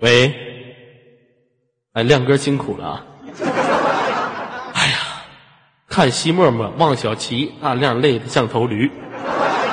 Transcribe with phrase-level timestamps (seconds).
[0.00, 0.34] 喂，
[1.92, 3.06] 哎，亮哥辛苦了啊！
[4.74, 4.98] 哎呀，
[5.86, 8.90] 看西沫沫、望小琪，大亮累得像头驴，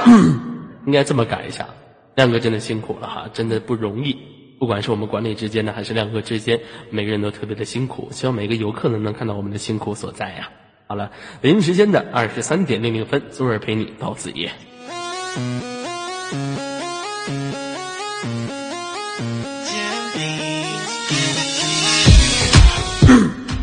[0.86, 1.68] 应该这么改一下。
[2.16, 4.18] 亮哥真的辛苦了哈，真的不容易。
[4.60, 6.59] 不管是我们管理之间呢，还是亮哥之间，
[6.89, 8.09] 每个人都特别的辛苦。
[8.11, 10.50] 希望每个游客呢能看到我们的辛苦所在呀。
[10.88, 11.11] 好了，
[11.41, 14.52] 北京时间的二十三点零零分，左耳陪你到子夜。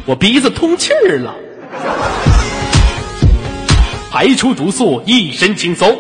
[0.07, 1.35] 我鼻子通气儿了，
[4.09, 5.99] 排出毒素，一身轻松。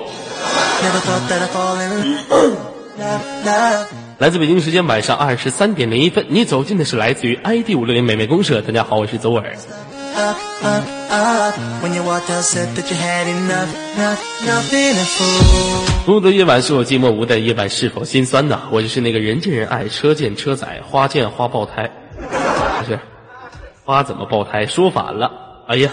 [4.18, 8.62] 来自北京时间晚上二十三点零一分，你走进的是来自于 ID 五六零美美公社。
[8.62, 9.56] 大家好，我是左耳。
[16.06, 18.62] 孤独夜晚是我寂寞无的夜晚，是否心酸呢？
[18.70, 22.96] 我就是那个人见人爱，车见车载，花见花爆胎，不是。
[23.86, 24.66] 花怎么爆胎？
[24.66, 25.30] 说反了！
[25.68, 25.92] 哎呀，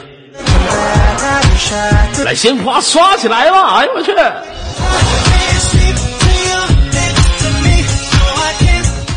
[2.26, 3.76] 来鲜花刷起来吧！
[3.76, 4.12] 哎呦我去！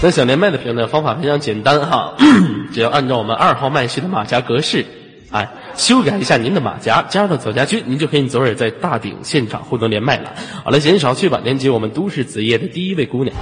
[0.03, 0.87] 那想连麦的朋友呢？
[0.87, 2.13] 方法非常简单哈，
[2.75, 4.85] 只要按照我们二号麦序的马甲格式，
[5.31, 10.35] 哎，修改一下您的马甲，加入到左家军，您就可以昨儿在大顶现场互动连麦了。
[10.63, 13.35] 好了，闲少去吧，连接我们都市子夜的第一位姑娘。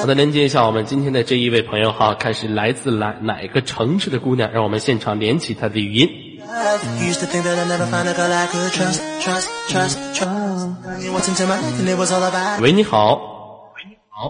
[0.00, 6.08] 好的，连接一下我们今天的这一位朋友哈，看是来自哪哪个城市的姑娘，让我们现场连起她的语音。
[12.60, 13.14] 喂，你好。
[13.74, 14.28] 喂，你好。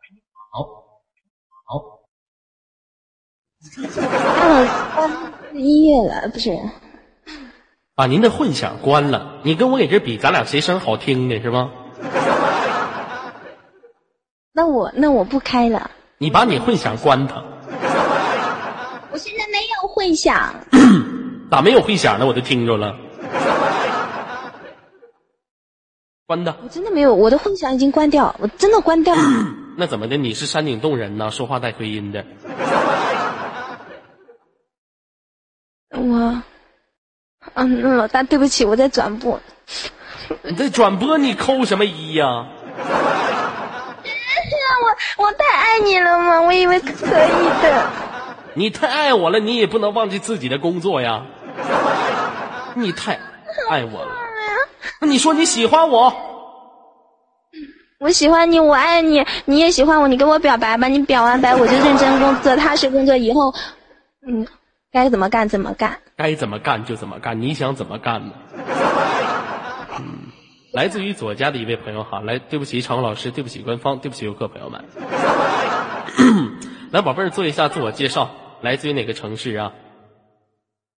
[0.00, 0.52] 喂，你好。
[1.64, 1.70] 好。
[5.52, 6.58] 关音乐了，不是？
[8.00, 11.70] 把您的混响关了，你跟我给这比，咱俩谁声好听的是吗？
[14.54, 15.90] 那我那我不开了。
[16.16, 17.44] 你把你混响关它。
[19.12, 20.54] 我现在没有混响。
[21.52, 22.24] 咋没有混响呢？
[22.24, 22.96] 我都听着了。
[26.24, 26.56] 关的。
[26.62, 29.22] 我真的没有，我的混响已经关掉，我真的关掉了。
[29.76, 30.16] 那怎么的？
[30.16, 31.30] 你是山顶洞人呢？
[31.30, 32.24] 说话带回音的。
[35.90, 36.42] 我，
[37.54, 39.40] 嗯，老大，对不起，我在转播。
[40.42, 41.16] 你在转播？
[41.18, 42.46] 你扣什么一呀？
[44.82, 46.40] 我我太爱你了嘛？
[46.40, 47.86] 我以为可以的。
[48.54, 51.22] 你太爱我了，你也不能忘记自己的工作呀。
[52.74, 53.18] 你太
[53.68, 54.12] 爱我了。
[55.00, 56.12] 那你说你喜欢我？
[57.98, 60.88] 我喜欢你，我爱你，你也喜欢我，你跟我表白吧。
[60.88, 63.16] 你表完白，我就认真工作，踏实工作。
[63.16, 63.54] 以后，
[64.26, 64.46] 嗯，
[64.92, 65.98] 该怎么干怎么干。
[66.16, 68.32] 该怎么干就怎么干，你想怎么干呢？
[70.72, 74.84] 来自于左家的一位朋友哈，来，对不起，常老师，对不起，官方，对不起，游客朋友们。
[76.90, 78.30] 来，宝贝儿，做一下自我介绍，
[78.62, 79.72] 来自于哪个城市啊？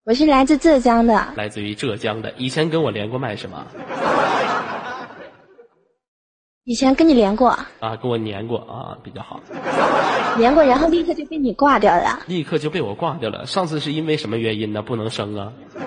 [0.04, 1.26] 我是来自浙江的。
[1.34, 3.66] 来自于浙江的，以前跟我连过麦是吗？
[6.64, 7.48] 以前跟你连过。
[7.80, 9.40] 啊，跟我连过啊，比较好。
[10.36, 12.20] 连过，然后立刻就被你挂掉了。
[12.26, 13.46] 立刻就被我挂掉了。
[13.46, 14.82] 上次是因为什么原因呢？
[14.82, 15.52] 不能生啊。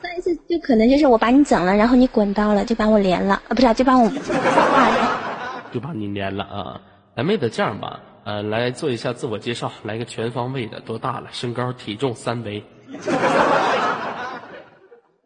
[0.00, 5.10] 上一次就可能就是我把你整了，然后你滚刀了，就把我连了啊，不是，就把我挂了，
[5.72, 6.80] 就把你连了啊。
[7.16, 11.26] 咱妹子这样吧，呃，来做一下自我介绍，来个全方位的，多大了？
[11.32, 12.62] 身高、体重、三围。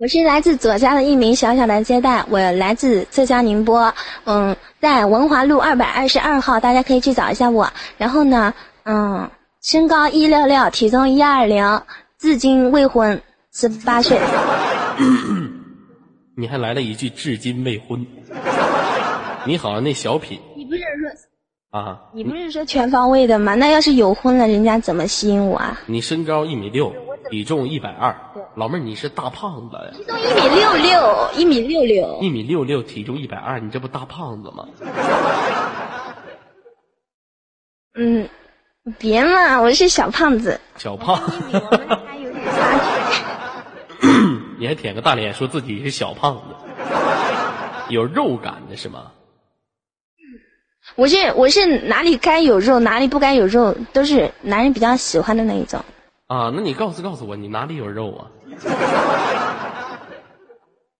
[0.00, 3.93] 我是来自左家的一名小小的接待，我来自浙江宁波，
[4.25, 7.71] 嗯，在文华路二百二十二号，大家可以去找一下我。
[7.99, 11.83] 然后呢，嗯，身高一六六，体重一二零，
[12.19, 13.21] 至今未婚，
[13.53, 14.19] 十八岁。
[16.34, 18.06] 你还来了一句“至今未婚”，
[19.44, 20.41] 你好像那小品。
[21.70, 22.00] 啊？
[22.12, 23.54] 你不是说全方位的吗？
[23.54, 25.80] 那要是有婚了，人家怎么吸引我啊？
[25.86, 26.92] 你身高一米六，
[27.30, 28.15] 体重一百二，
[28.56, 29.91] 老妹儿你是大胖子呀？
[29.92, 34.66] 体重一米六六，一米六六，一米六六，体重一百二，你这不大胖子吗？
[37.95, 38.28] 嗯，
[38.98, 40.60] 别嘛，我是小胖子。
[40.77, 41.16] 小胖。
[41.16, 42.78] 还有点差
[44.00, 44.09] 距。
[44.59, 46.42] 你还舔个大脸，说自己是小胖子，
[47.91, 49.12] 有肉感的是吗？
[51.00, 55.80] 我是我是哪里该有肉，哪里不该有肉，都是男人比较喜欢的那一种。
[56.26, 58.28] 啊，那你告诉告诉我，你哪里有肉啊？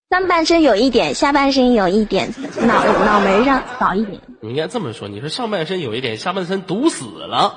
[0.09, 2.33] 上半身有一点，下半身有一点，
[2.63, 4.19] 脑脑门上少一点。
[4.41, 7.55] 你应该这么说，你说上半身有一点，下半身堵死了，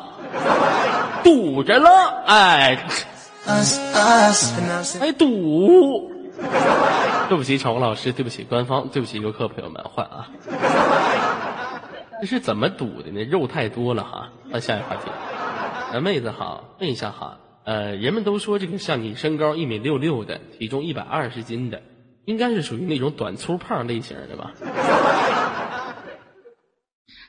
[1.23, 2.85] 堵着了，哎，
[4.99, 6.11] 哎堵。
[7.29, 10.27] 对不起，场务老师，对不起，官方，对不起，游客朋友们，换啊。
[12.23, 13.21] 这是怎么堵的呢？
[13.25, 14.29] 肉太多了哈。
[14.47, 15.11] 那下一个话题，
[15.91, 21.81] 呃，妹子好，问一下哈，呃，人们都说这个像你身高一米六六的，体重一百二十斤的。
[22.23, 24.53] 应该是属于那种短粗胖类型的吧。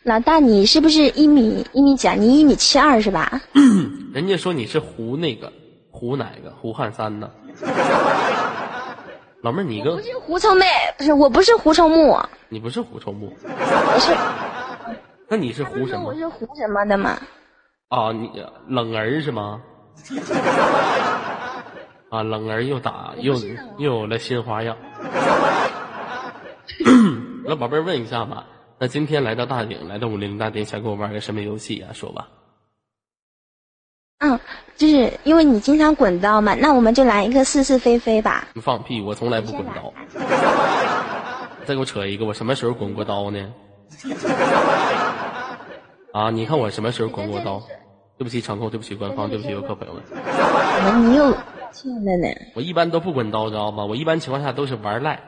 [0.05, 2.09] 老大，你是不是一米一米几？
[2.11, 3.43] 你一米七二是吧？
[4.15, 5.53] 人家说你是胡那个
[5.91, 7.29] 胡哪个胡汉三呢？
[9.43, 10.65] 老妹儿，你个不是胡臭妹，
[10.97, 12.17] 不是我不是胡臭木。
[12.49, 13.31] 你不是胡臭木？
[13.43, 14.13] 不是。
[15.35, 16.11] 那你是胡什么？
[16.11, 17.19] 我是胡什么的吗？
[17.89, 18.31] 啊，你
[18.69, 19.61] 冷儿是吗？
[22.09, 23.35] 啊，冷儿又打又
[23.79, 24.77] 又有了新花样。
[27.45, 28.47] 那宝贝儿问一下吧，
[28.79, 31.89] 那今天来到大鼎，来到五零大殿，想跟我玩个什么游戏呀？
[31.93, 32.29] 说吧。
[34.19, 34.39] 嗯，
[34.77, 38.47] 就是因为你经常滚刀嘛，那我们就来一个是是非非吧。
[38.55, 39.01] 你放屁！
[39.03, 39.93] 我从来不滚刀。
[41.67, 43.53] 再给我扯一个，我什么时候滚过刀呢？
[46.15, 47.61] 啊，你看我什么时候滚过刀？
[48.17, 50.01] 对不起场控，对不起官方，对不起游客朋友们。
[51.11, 51.37] 你又。
[52.55, 53.85] 我一般都不滚刀，知道吗？
[53.85, 55.21] 我一般情况下都是玩赖。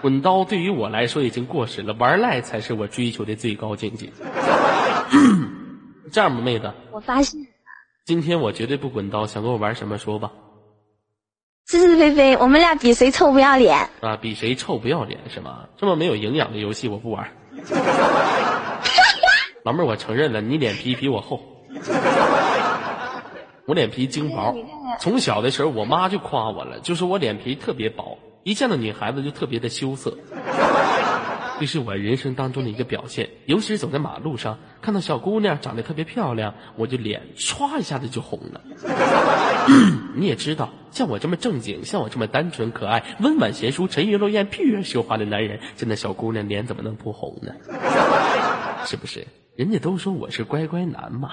[0.00, 4.08] 滚刀对于我来说已经过时了，玩赖才是我追求的最高境界。
[6.12, 7.44] 这样吧，妹子，我发现
[8.06, 10.30] 今天我绝对不滚刀，想跟我玩什么说吧。
[11.66, 14.16] 是是非非，我们俩比谁臭不要脸啊！
[14.16, 15.66] 比谁臭不要脸是吗？
[15.76, 17.28] 这么没有营养的游戏我不玩。
[19.62, 21.40] 老妹儿，我承认了，你脸皮比我厚。
[23.66, 24.54] 我脸皮精薄，
[24.98, 30.16] 从小的时候我妈就夸我了，就说我脸皮特别薄，一见到女孩子就特别的羞涩，
[31.60, 33.28] 这是我人生当中的一个表现。
[33.44, 38.62] 尤其是走在马路上，看到小姑娘长得特别漂亮，我就脸唰一下子就红了。
[40.16, 47.52] 你也知道，像我这么正经，像我这么单纯可爱、温婉贤淑、沉鱼落雁、闭月羞花的男人，见到小姑娘脸怎么能不红呢？
[48.86, 49.26] 是不是？
[49.60, 51.32] 人家都说我是乖乖男嘛。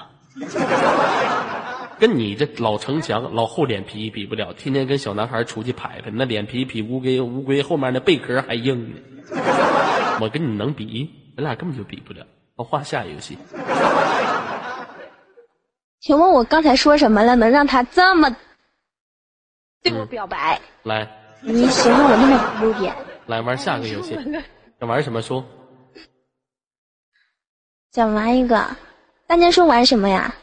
[1.97, 8.97] 跟你这老城墙、老厚脸皮比不了，天天跟小男孩出去拍拍，那脸皮比乌龟乌龟后面那贝壳还硬呢。
[10.19, 11.09] 我跟你能比？
[11.37, 12.25] 咱俩根本就比不了。
[12.57, 13.37] 我换下游戏。
[16.01, 18.35] 请问我刚才说什么了，能让他这么
[19.81, 20.59] 对我表白？
[20.83, 21.07] 来，
[21.39, 22.93] 你喜欢我那么优点。
[23.27, 24.19] 来玩下个游戏，
[24.81, 25.45] 想玩什么说？
[27.91, 28.75] 想玩一个，
[29.25, 30.33] 大家说玩什么呀？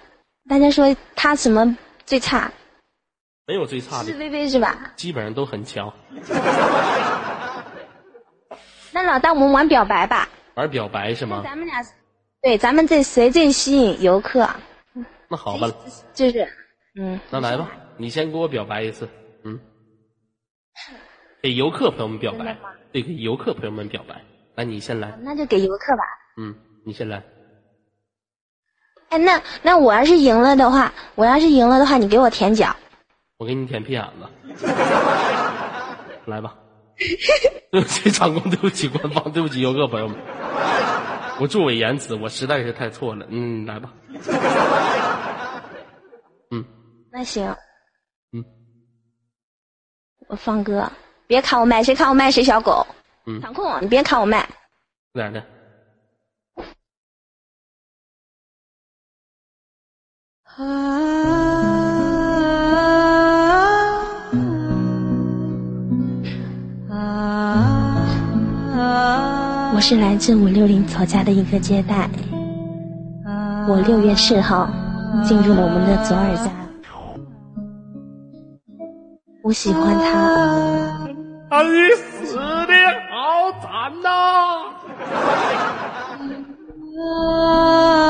[0.48, 2.50] 大家说他什么最差？
[3.46, 4.92] 没有最差的，是微微是吧？
[4.96, 5.92] 基本上都很强。
[8.92, 10.28] 那老大，我们玩表白吧。
[10.54, 11.42] 玩表白是吗？
[11.44, 11.82] 咱们俩，
[12.40, 14.48] 对，咱们这谁最吸引游客？
[15.28, 15.70] 那好吧，
[16.12, 16.48] 就是，
[16.96, 17.18] 嗯。
[17.30, 19.08] 那来吧，你先给我表白一次，
[19.44, 19.58] 嗯。
[21.42, 22.56] 给游客朋友们表白，
[22.92, 24.22] 对，给游客朋友们表白。
[24.54, 25.18] 那，你先来。
[25.22, 26.02] 那就给游客吧。
[26.36, 26.54] 嗯，
[26.86, 27.22] 你先来。
[29.14, 32.74] 哎，那那我要是赢了的话，我要是赢了的话，你给我舔脚。
[33.38, 34.66] 我给你舔屁眼子。
[36.26, 36.52] 来吧。
[37.70, 40.16] 对不起，场控，对不起，官方，对不起，游客朋友们，
[41.40, 43.24] 我作伪言辞，我实在是太错了。
[43.30, 43.92] 嗯，来吧。
[46.50, 46.64] 嗯。
[47.12, 47.46] 那行。
[48.32, 48.44] 嗯。
[50.28, 50.90] 我放歌，
[51.28, 52.84] 别砍我麦，谁砍我麦谁小狗。
[53.26, 53.40] 嗯。
[53.40, 54.48] 场控，你别砍我麦。
[55.14, 55.40] 咋的？
[60.56, 60.62] 我
[69.80, 72.08] 是来自五六零左家的一个接待，
[73.68, 74.68] 我六月四号
[75.24, 76.52] 进入了我们的左耳家，
[79.42, 80.20] 我喜欢他。
[81.50, 82.72] 啊，你死的
[83.10, 84.08] 好惨呐！
[86.96, 88.03] 我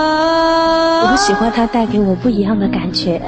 [1.25, 3.19] 喜欢他带给我不一样的感觉。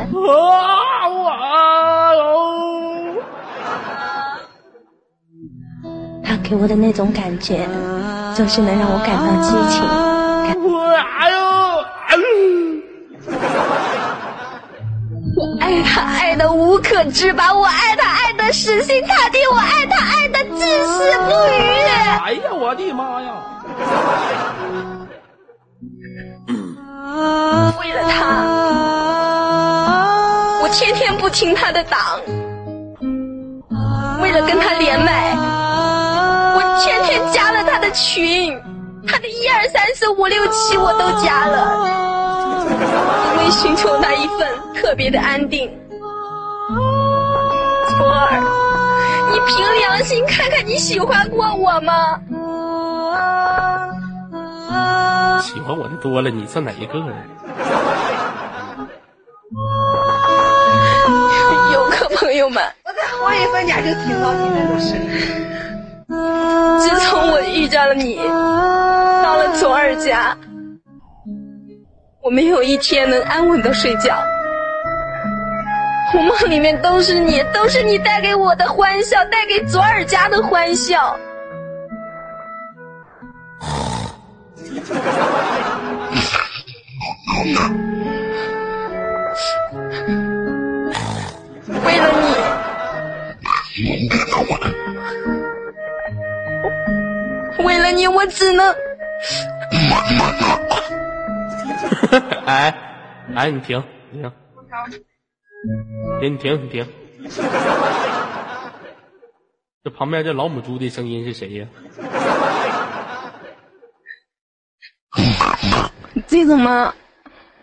[6.22, 7.66] 他给我的那种感觉，
[8.36, 9.82] 就是能让我感到激情。
[10.68, 10.84] 我
[15.60, 21.32] 爱他爱的无可置拔，我爱他爱的死心塌地，我爱他爱的至死不渝。
[22.24, 23.32] 哎呀，我的妈呀！
[27.80, 28.44] 为了他，
[30.62, 32.20] 我天天不听他的党。
[34.20, 35.35] 为了跟他连麦，
[36.56, 38.61] 我天天加了他的群，
[39.06, 42.66] 他的一二三四五六七我都加了，
[43.38, 45.70] 因为寻求那一份特别的安定。
[47.96, 48.42] 左儿，
[49.30, 52.20] 你凭良心看看，你喜欢过我吗？
[55.40, 57.06] 喜欢我的多了，你算哪一个呀？
[61.72, 65.02] 游客朋友们，我在黄一分家就听到你们的声音。
[66.80, 68.16] 自从我遇见了你，
[69.22, 70.36] 到了左耳家，
[72.22, 74.18] 我没有一天能安稳的睡觉。
[76.14, 81.18] 我梦里面都是你，都是你带给我的欢笑，带给左耳家的欢笑。
[91.84, 92.22] 为了你，
[97.64, 98.74] 为了你，我只能。
[102.46, 102.72] 哎，
[103.34, 104.32] 哎，你停，你停，
[106.20, 106.86] 停，你停，你停。
[109.82, 111.66] 这旁边这老母猪的声音是谁呀？
[116.26, 116.92] 这种吗？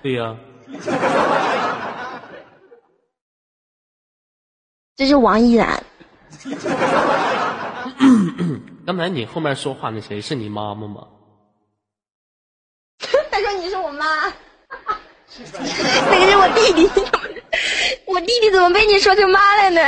[0.01, 0.35] 对呀、
[4.95, 5.81] 这是王依然。
[8.85, 11.07] 刚才你后面说话那谁是你妈妈吗？
[13.31, 14.05] 他说你是我妈，
[15.37, 16.85] 那个是我弟弟，
[18.05, 19.81] 我弟弟怎么被你说成妈了呢？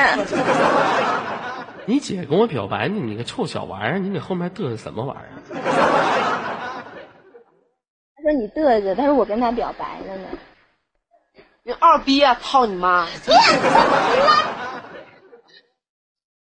[1.85, 5.25] 你姐跟我表白呢，你个臭小玩意儿，你给后面嘚瑟什么玩意儿？
[8.25, 10.27] 他说你嘚瑟，他说我跟他表白了呢。
[11.61, 12.35] 你二逼啊！
[12.41, 13.05] 操你妈！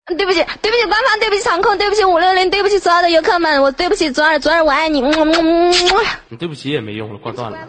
[0.05, 5.01] 对不起，对不起，官方，对不起，场控，对不起，五六零，对不起，所有的游客们，我对不起左耳，左耳，我爱你。
[5.01, 7.57] 嗯嗯嗯嗯你对不起也没用了，挂断了。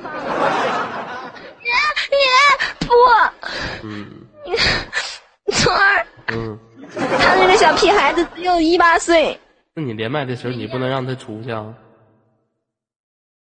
[2.12, 2.18] 耶
[2.80, 2.88] 不，
[3.88, 4.12] 嗯
[5.53, 6.60] 左耳，嗯，
[6.98, 9.39] 他那个小屁孩子只有一八岁，
[9.74, 11.74] 那你连麦的时候你不能让他出去啊？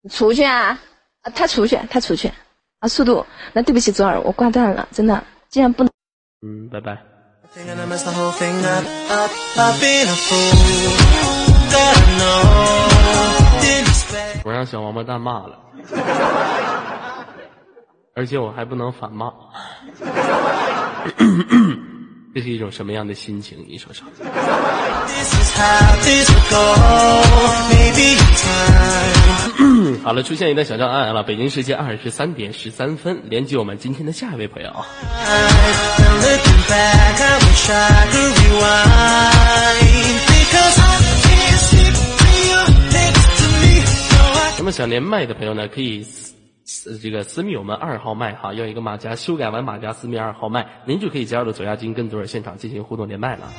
[0.09, 0.79] 出去啊！
[1.21, 2.31] 啊，他出去，他出去。
[2.79, 5.91] 啊，速度，那对不起，左耳，我挂断了，真的，既然不能，
[6.45, 6.97] 嗯，拜拜。
[14.43, 15.57] 我让小王八蛋骂了，
[18.13, 19.31] 而且我还不能反骂。
[22.35, 23.65] 这是一种什么样的心情？
[23.65, 24.05] 你说说。
[30.03, 31.23] 好了，出现一段小障碍了。
[31.23, 34.69] 北京时间二十三点十三分，连接我们今天的下一位朋友。
[44.57, 46.05] 那么想连麦的朋友呢，可以
[46.65, 53.51] 这个私密我们二号麦哈，要一个马甲，修改完马甲私密二号麦，您就可以加入左亚金跟左耳现场进行互动连麦了。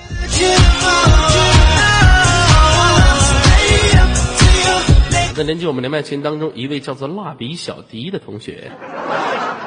[5.37, 8.73] can't 在连接我们连麦群当中，一位叫做蜡笔小迪的同学，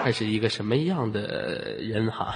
[0.04, 2.36] 他是一个什么样的人哈？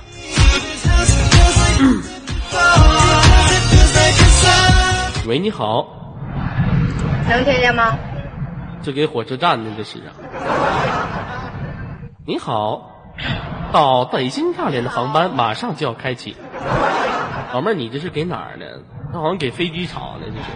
[5.25, 6.15] 喂，你好，
[7.27, 7.97] 能听见吗？
[8.83, 10.11] 这给火车站呢，这是啊。
[12.25, 12.91] 你好，
[13.71, 16.35] 到北京大连的航班马上就要开启。
[17.53, 18.65] 老妹儿，你这是给哪儿呢？
[19.13, 20.47] 那好像给飞机场呢，这是。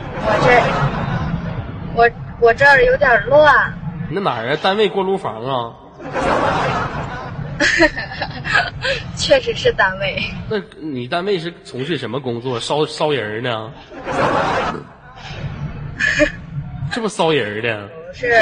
[1.95, 2.11] 我这，我
[2.47, 3.73] 我这儿有点乱。
[4.09, 4.57] 你那哪儿啊？
[4.61, 5.73] 单位锅炉房啊？
[9.15, 12.59] 确实是单位，那你单位是从事什么工作？
[12.59, 13.71] 烧烧人儿呢？
[16.91, 17.89] 这不烧人儿的？
[18.19, 18.33] 不是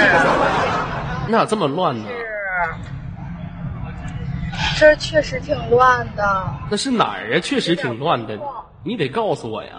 [1.27, 2.05] 你咋这么乱呢？
[4.53, 6.47] 是，这确实挺乱的。
[6.69, 7.39] 那是哪儿啊？
[7.41, 8.39] 确实挺乱的，
[8.83, 9.71] 你得告诉我呀。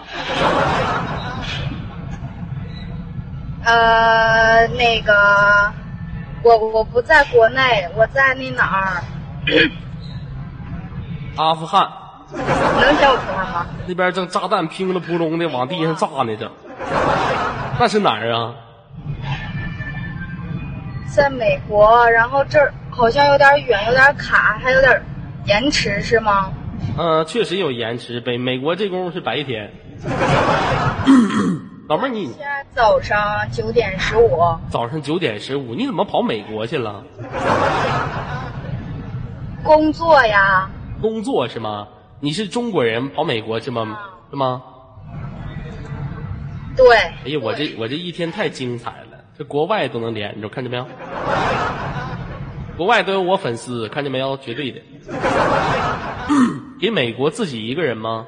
[3.64, 5.72] 呃，那个，
[6.42, 9.02] 我我不在国内，我在那哪儿？
[11.36, 11.88] 阿富汗
[12.32, 12.42] 能
[12.96, 13.66] 听我说话吗？
[13.86, 16.50] 那边正炸弹乒了扑隆的往地上炸呢，正。
[17.78, 18.52] 那是哪儿啊？
[21.08, 25.02] 在美国，然后这儿好像有点远，有点卡，还有点
[25.46, 26.52] 延迟，是吗？
[26.98, 28.20] 嗯、确实有延迟。
[28.20, 29.70] 北美国这功夫是白天。
[31.88, 33.18] 老妹儿，你现在早上
[33.50, 37.02] 九点十五，早上九点十五，你怎么跑美国去了？
[39.62, 40.68] 工作呀，
[41.00, 41.88] 工作是吗？
[42.20, 43.98] 你是中国人跑美国是吗？
[44.30, 44.62] 是吗？
[46.76, 46.96] 对。
[46.96, 49.05] 哎呀，我这我这一天太精彩了，
[49.38, 50.86] 这国外都能连着，看见没有？
[52.76, 54.36] 国外都有我粉丝，看见没有？
[54.38, 54.80] 绝对的。
[56.80, 58.26] 给美国自己一个人吗？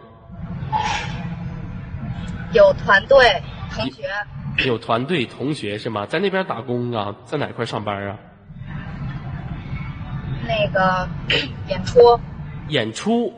[2.52, 4.08] 有团队同学，
[4.66, 6.06] 有团队同学是吗？
[6.06, 7.14] 在那边打工啊？
[7.24, 8.16] 在哪块上班啊？
[10.46, 11.08] 那个
[11.68, 12.20] 演出，
[12.68, 13.32] 演出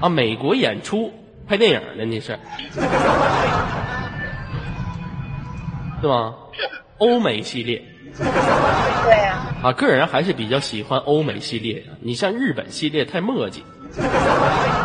[0.00, 0.08] 啊？
[0.08, 1.12] 美国演出
[1.48, 2.04] 拍电影呢？
[2.04, 2.38] 你是
[6.00, 6.34] 是吗？
[7.02, 7.82] 欧美系列
[8.16, 11.88] 对呀、啊，个人还是比较喜欢欧美系列的。
[12.00, 13.64] 你像日本系列太墨迹，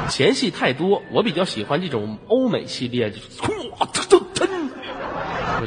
[0.10, 3.24] 前戏太多，我比较喜欢这种欧美系列，就是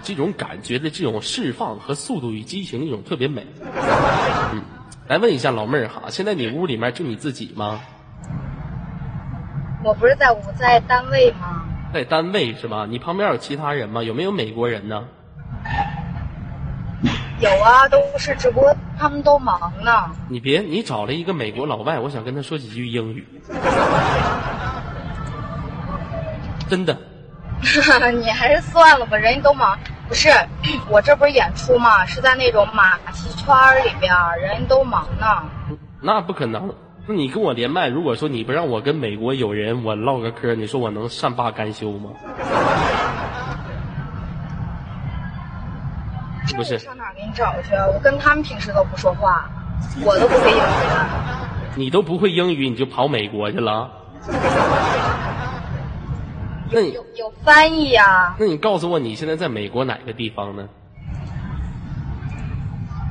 [0.02, 3.46] 这种感觉的这种释放和《速度与激情》那种特别美。
[4.52, 4.60] 嗯，
[5.06, 7.80] 来问一下老妹儿哈，现在你屋里面就你自己吗？
[9.84, 11.62] 我不是在我在单位吗？
[11.94, 12.86] 在单位是吧？
[12.90, 14.02] 你旁边有其他人吗？
[14.02, 15.04] 有没有美国人呢？
[17.40, 20.10] 有啊，都是，只不过他们都忙呢。
[20.28, 23.26] 你别，你找了一个美国老外，我想跟他说几句英语。
[26.68, 26.96] 真的，
[28.12, 29.78] 你还是算了吧，人家都忙。
[30.06, 30.28] 不是，
[30.90, 33.54] 我这不是演出嘛，是在那种马戏圈
[33.86, 35.26] 里边，人家都忙呢。
[36.02, 36.74] 那不可能。
[37.06, 42.10] 那你跟我连麦，如果说你不让我跟美国友人我唠个嗑，你说我能善罢甘休吗？
[46.56, 47.86] 不是我上哪儿给你找去啊？
[47.86, 49.48] 我跟他们平时都不说话，
[50.04, 50.60] 我都不会英语。
[51.76, 53.90] 你都不会英语，你就跑美国去了？
[56.72, 60.68] 那你有有翻译呀、那你告诉我你现在在美国哪个地方呢？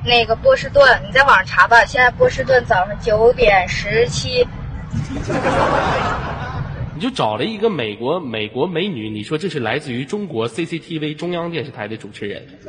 [0.06, 1.84] 那个波士顿，你在网上查吧。
[1.86, 4.48] 现在波士顿早上九点十七，
[7.00, 12.46] 你就找了一个美国美国美女，你说这是来自于中国 CCTV 中央电视台的主持人，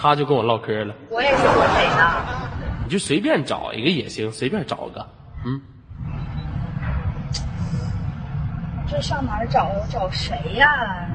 [0.00, 0.94] 他就跟我唠嗑了。
[1.10, 2.10] 我也是东北的。
[2.84, 5.06] 你就随便找一个也行，随便找个，
[5.44, 5.60] 嗯，
[8.90, 9.64] 这上哪儿找？
[9.64, 11.06] 我找谁呀、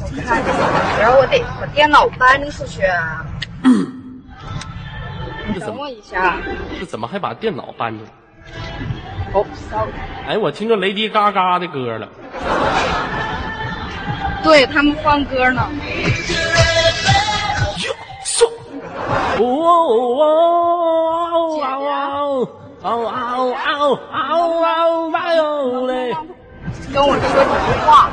[0.00, 2.82] 我看一下，然后我得把电脑搬出去。
[2.82, 3.24] 啊
[5.54, 6.36] 你等我一下。
[6.80, 8.04] 这怎么还把电脑搬着？
[10.26, 12.08] 哎，我听着雷迪嘎嘎的歌了。
[14.42, 15.68] 对他们放歌呢。
[17.78, 18.46] 哟，嗖！
[19.38, 20.22] 哦哦
[21.62, 21.76] 哦
[22.82, 26.14] 哦哦哦哦哦哦哟嘞！
[26.92, 28.10] 跟我说几句话，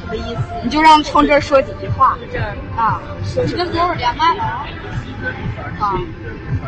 [0.00, 0.40] 什么意思？
[0.62, 2.16] 你就让冲这说几句话。
[2.76, 3.00] 啊，
[3.44, 4.66] 你跟左手连麦了啊？
[5.80, 5.94] 啊，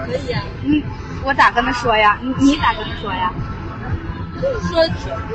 [0.06, 0.42] 可以啊。
[0.64, 0.82] 嗯，
[1.24, 2.18] 我咋跟他说呀？
[2.22, 3.32] 你你咋跟他说呀？
[4.40, 4.86] 说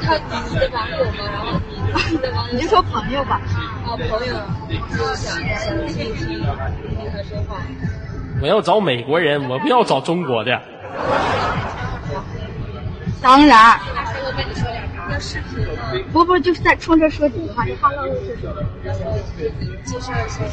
[0.02, 0.16] 他
[0.50, 1.76] 你的网友吗，然后你
[2.12, 3.42] 你的网友你就说朋友吧。
[3.86, 4.34] 啊朋友
[4.96, 6.46] 就想想听一听听
[7.12, 7.58] 他说话。
[8.42, 10.62] 我要找美国人，我不要找中国的。
[13.24, 13.80] 当然，
[16.12, 17.64] 不不，就是在冲这说几句话。
[17.64, 18.62] 你 hello 是什么？
[18.84, 19.00] 然后
[19.86, 20.44] 介绍一下。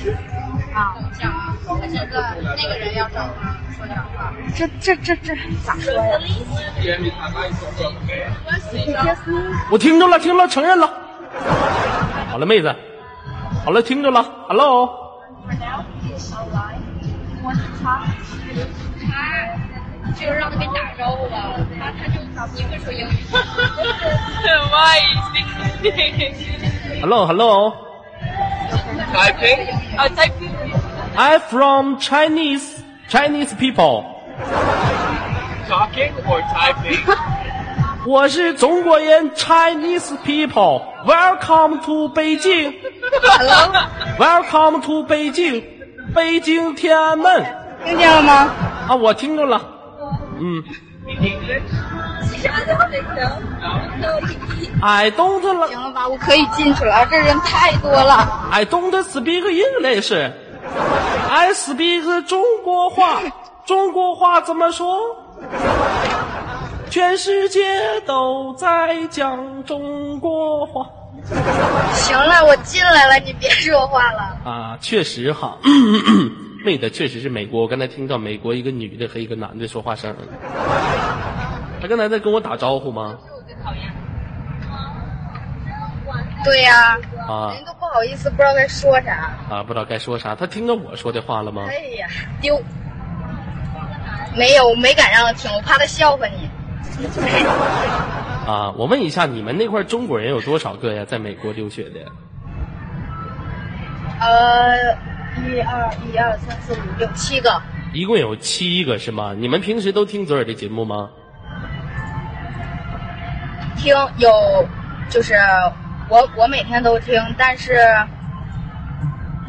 [0.72, 4.33] 啊，讲啊，他现在那个人要找他说点话。
[4.54, 6.20] 这这这这咋说呀？
[9.68, 10.88] 我听着了，听了，承认了。
[12.30, 12.72] 好了，妹子，
[13.64, 14.22] 好了，听着了。
[14.46, 14.88] Hello，
[17.83, 18.04] 他
[20.18, 22.20] 就是让他给你打招呼吧，他他就
[22.56, 23.12] 你会说英语。
[24.70, 25.00] Why
[25.82, 26.34] speaking?
[27.00, 27.72] Hello，Hello。
[29.12, 29.68] Typing?
[29.98, 30.50] Uh, typing.
[31.16, 34.04] I'm from Chinese Chinese people。
[35.68, 36.98] Talking or typing?
[38.06, 40.82] 我是中国人，Chinese people。
[41.04, 42.74] Welcome to 北京。
[44.18, 45.64] Welcome to 北京，
[46.14, 47.44] 北京天安门。
[47.84, 48.50] 听见了吗？
[48.88, 49.69] 啊，我听着了。
[50.40, 50.64] 嗯。
[54.83, 58.48] ，I don't 了行了吧，我可以进去了，这人太多了。
[58.50, 60.12] I don't speak English.
[61.29, 63.20] I speak 中国话。
[63.66, 64.98] 中国话怎么说？
[66.90, 70.85] 全世界都在讲中国话
[71.92, 74.50] 行了，我进来了，你别说话了。
[74.50, 74.76] 啊！
[74.81, 75.57] 确实哈，
[76.64, 77.62] 妹的确实是美国。
[77.62, 80.18] 我刚才听到美国一个女的和一个男的说话声了。
[81.80, 83.18] 他刚才在跟我打招呼吗？
[86.42, 86.96] 对呀、
[87.28, 89.36] 啊人都不好意思，不知道该说啥。
[89.50, 90.34] 啊，不知道该说啥。
[90.34, 91.66] 他听到我说的话了吗？
[91.68, 92.08] 哎呀，
[92.40, 92.58] 丢！
[94.34, 96.48] 没有，我没敢让他听，我怕他笑话你。
[98.48, 101.04] 啊，我问一下，你们那块中国人有多少个呀？
[101.04, 102.00] 在美国留学的？
[104.18, 104.96] 呃，
[105.36, 107.60] 一二一二三四五六七个，
[107.92, 109.34] 一共有七个是吗？
[109.36, 111.10] 你们平时都听左耳的节目吗？
[113.76, 114.30] 听有，
[115.08, 115.34] 就是
[116.08, 117.74] 我我每天都听，但是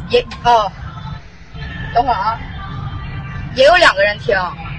[0.10, 0.72] 也哦，
[1.94, 2.40] 等会儿啊，
[3.56, 4.36] 也有两个人听。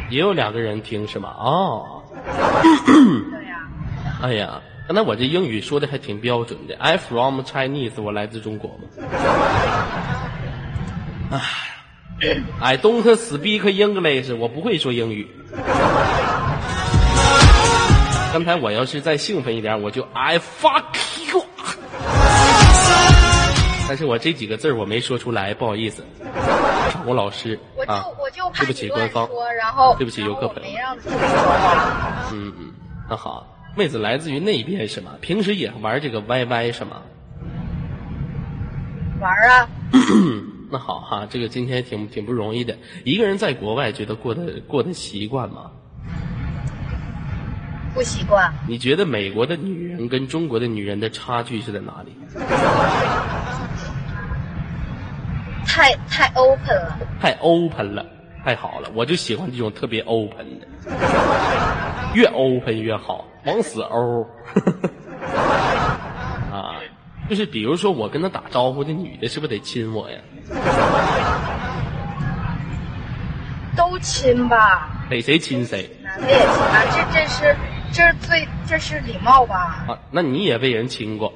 [0.09, 1.35] 也有两个人听是吗？
[1.39, 2.03] 哦，
[2.85, 3.69] 对呀、
[4.23, 6.75] 哎呀，刚才我这英语说的还挺标准的。
[6.79, 8.85] I from Chinese，我来自中国嘛。
[11.33, 11.41] 唉
[12.61, 15.27] ，I don't speak English，我不会说英语。
[18.35, 20.85] 刚才我要是再兴奋一点，我就 I fuck
[21.33, 21.43] you。
[23.89, 26.05] 但是我这几个字儿我没说出来，不好意思，
[26.91, 29.27] 场工老师我就、啊，我就怕对不起官方，
[29.59, 30.71] 然后对不起游客朋友。
[32.33, 32.73] 嗯嗯，
[33.09, 35.13] 那好，妹子来自于那边是吗？
[35.23, 37.03] 平时也玩这个 YY 是吗？
[39.21, 39.69] 玩儿啊，
[40.73, 42.75] 那好哈，这个今天挺挺不容易的。
[43.05, 45.71] 一个人在国外，觉得过得过得习惯吗？
[47.93, 48.51] 不习惯。
[48.67, 52.17] 你觉得美国的女人跟中国的女人的差距是在哪里？
[55.67, 58.07] 太太 open 了，太 open 了，
[58.43, 60.67] 太好了，我就喜欢这种特别 open 的，
[62.15, 64.27] 越 open 越好，往死欧。
[67.33, 70.19] 啊，就是比如说我跟他打招呼，那女的是不是得亲我呀？
[73.75, 77.57] 都亲吧，逮谁亲谁男的也亲啊，这这是
[77.91, 79.87] 这是最这是礼貌吧？
[79.89, 79.99] 啊？
[80.11, 81.33] 那你也被人亲过？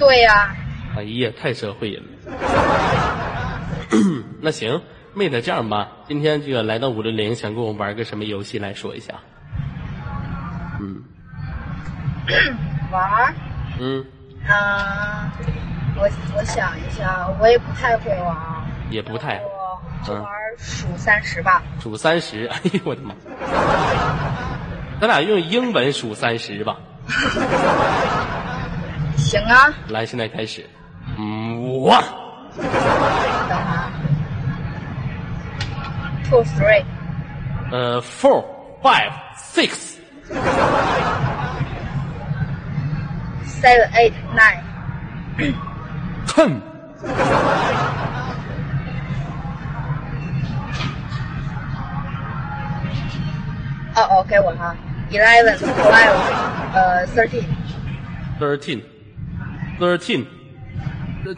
[0.00, 0.52] 对呀、
[0.96, 2.08] 哎呀，太社会人了。
[4.42, 4.82] 那行，
[5.14, 9.14] 妹子，这样吧，今天这个来到五六零，想跟我玩个什么游戏来说一下？
[12.26, 12.56] 嗯
[12.92, 13.34] 玩儿，
[13.80, 14.04] 嗯，
[14.48, 15.32] 啊，
[15.96, 21.62] 我我想一下，我也不太会玩儿，也不太我就玩儿数三十吧。
[21.80, 22.46] 数三十。
[22.52, 23.14] 哎呦我的妈！
[25.00, 26.76] 咱俩用英文数三十吧。
[29.16, 30.64] 行啊，来，现在开始。
[31.18, 32.02] 嗯，one
[33.48, 33.90] 等啊
[36.28, 36.82] ，two three
[37.70, 38.42] 呃，four
[38.82, 39.96] five six
[43.64, 44.62] seven eight nine
[46.26, 46.60] ten
[53.96, 54.74] 哦哦，给我哈
[55.10, 56.18] ，eleven twelve
[56.74, 57.44] 呃 thirteen
[58.40, 58.82] thirteen
[59.78, 60.26] thirteen
[61.24, 61.32] 呃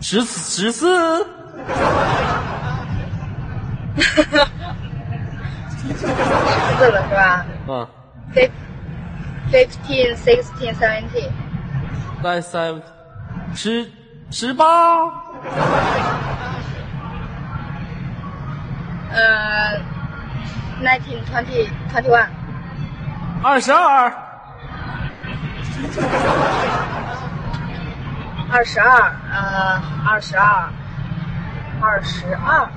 [0.00, 0.88] 十十四十四
[6.88, 7.86] 了是吧啊
[8.34, 8.50] ，？fif
[9.50, 11.30] fifteen sixteen seventeen
[12.22, 12.82] 三三
[13.54, 13.88] 十
[14.30, 15.06] 十八
[19.12, 19.80] 呃
[20.82, 22.28] nineteen twenty twenty one
[23.42, 24.12] 二十二
[28.50, 30.68] 二十二呃二十二
[31.80, 32.68] 二十二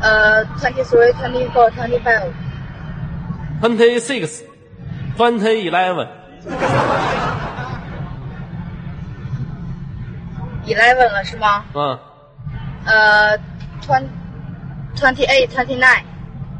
[0.00, 2.32] 呃 twenty three twenty four twenty five
[3.60, 4.42] twenty six
[5.16, 6.08] twenty eleven
[10.66, 11.64] eleven 了是吗？
[11.74, 11.98] 嗯，
[12.86, 13.38] 呃
[13.86, 14.06] ，twenty
[14.96, 16.02] twenty eight twenty nine。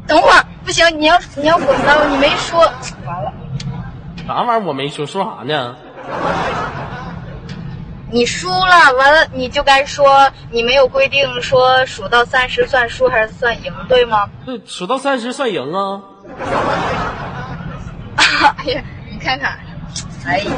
[0.05, 2.59] 等会儿不行，你要你要滚刀你没说，
[3.05, 3.31] 完了，
[4.27, 5.75] 啥玩意儿我没说，说啥呢？
[8.11, 14.29] 你输了，完了你就该说你没有规定说数到三十算输还是算赢，对吗？
[14.45, 16.01] 对数到三十算赢啊！
[18.57, 19.57] 哎呀，你看看，
[20.25, 20.51] 哎呀，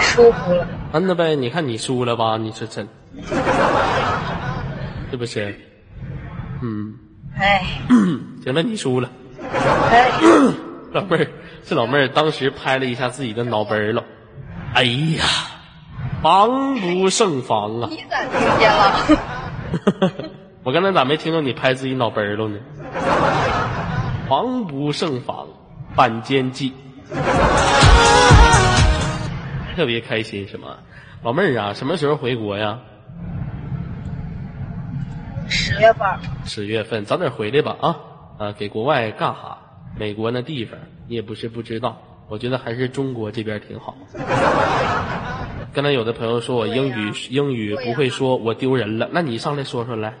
[0.00, 0.66] 舒服了。
[0.92, 2.36] 安那呗，你看你输了吧？
[2.36, 2.88] 你说真，
[5.10, 5.58] 是不是？
[6.62, 6.94] 嗯，
[7.38, 7.64] 哎
[8.44, 9.10] 行了，你输了。
[9.90, 10.10] 哎，
[10.92, 11.26] 老妹儿，
[11.64, 14.04] 这老妹儿当时拍了一下自己的脑门儿了，
[14.74, 15.24] 哎呀，
[16.22, 17.88] 防不胜防啊！
[17.90, 18.94] 你咋听见了？
[20.62, 22.58] 我刚才咋没听到你拍自己脑门儿了呢？
[24.28, 25.46] 防不胜防，
[25.96, 26.74] 反间计，
[29.76, 30.76] 特别开心什么？
[31.22, 32.78] 老妹儿啊，什么时候回国呀？
[35.48, 36.06] 十月份，
[36.44, 37.96] 十月份，早点回来吧啊！
[38.38, 39.58] 啊，给国外干哈？
[39.98, 43.96] 美国那地方你也不是不知道，我觉得还是中国这边挺好。
[45.74, 50.14] 刚才有的朋友说我英语、英语不会说，我丢人了，那你上来说说来。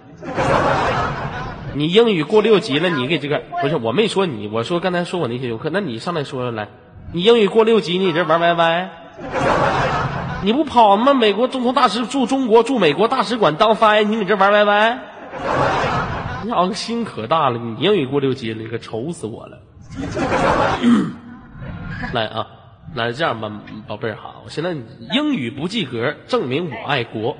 [1.74, 6.68] 你英语过六级了，你给这个不是我没说你，我说刚才说我那些游客，那你上来说来，
[7.12, 8.88] 你英语过六级，你这玩 YY，
[10.42, 11.14] 你不跑吗？
[11.14, 14.98] 美国总统大使驻中国驻美国大使馆当翻译，你搁这玩 YY，
[16.44, 19.58] 你好像心可大了，你英语过六级了，你可愁死我了。
[22.14, 22.46] 来啊，
[22.94, 23.50] 来这样吧，
[23.86, 24.74] 宝贝儿哈，我现在
[25.12, 27.36] 英语不及格，证明我爱国，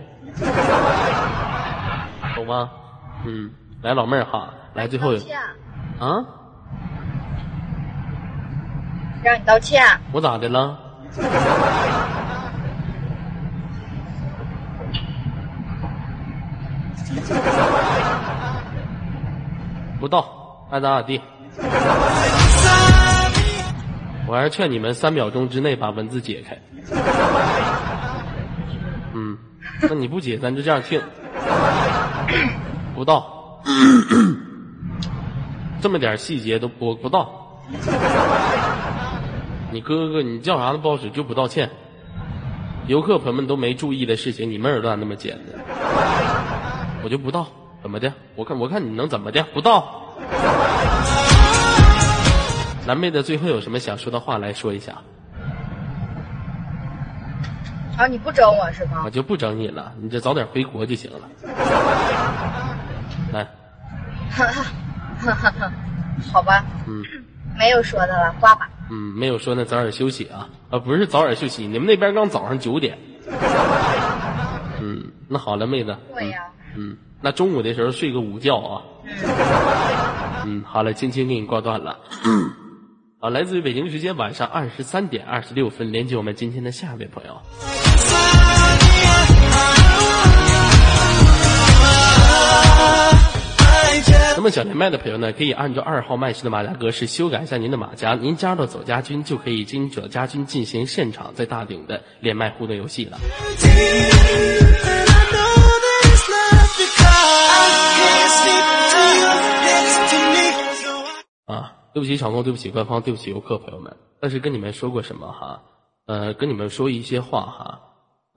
[2.34, 2.70] 懂吗？
[3.24, 3.50] 嗯，
[3.82, 5.14] 来老妹儿哈，来最后
[5.98, 6.22] 啊，
[9.22, 9.82] 让你道歉。
[10.12, 10.78] 我咋的了？
[19.98, 21.20] 不道，爱咋咋地。
[24.26, 26.56] 我还是劝你们三秒钟之内把文字解开。
[29.14, 29.38] 嗯，
[29.80, 31.00] 那你不解，咱就这样听。
[32.94, 33.39] 不到，
[35.80, 37.62] 这么点细节都不不到。
[39.72, 41.70] 你哥哥，你叫啥都不好使，就不道歉。
[42.86, 45.52] 游客朋友们都没注意的事情，你们耳朵咋那么尖呢？
[47.02, 47.46] 我就不到，
[47.82, 48.12] 怎么的？
[48.34, 49.42] 我看我看你能怎么的？
[49.54, 50.02] 不到。
[52.86, 54.94] 蓝妹的最后有什么想说的话来说一下？
[57.96, 59.10] 啊，你不整我是吗我？
[59.10, 61.18] 就不整你了，你这早点回国就行了。
[63.32, 63.46] 来，
[66.32, 67.02] 好吧，嗯
[67.58, 68.68] 没有说的了，挂吧。
[68.90, 72.98] 嗯，没有说那早点休息啊，啊不是早点休息，你们那边刚早上九点。
[74.80, 75.96] 嗯，那好了，妹子。
[76.14, 76.38] 对呀、
[76.76, 78.82] 嗯，那中午的时候睡个午觉啊。
[80.46, 81.98] 嗯，好了，轻轻给你挂断了。
[83.20, 88.59] 啊，来自于北京时间晚上二十三点二十六分，连接我们今天的下一位朋友。
[94.40, 103.18] 那么想连麦的朋友呢，可以按照二号麦序的马甲格式修改一下您的马甲，您加入到走家军就可以经走家军进行现场在大顶的连麦互动游戏了。
[111.44, 113.94] 啊，对不起场控，对不起官方，对不起游客朋友们。
[114.22, 115.60] 但是跟你们说过什么哈？
[116.06, 117.80] 呃，跟你们说一些话哈，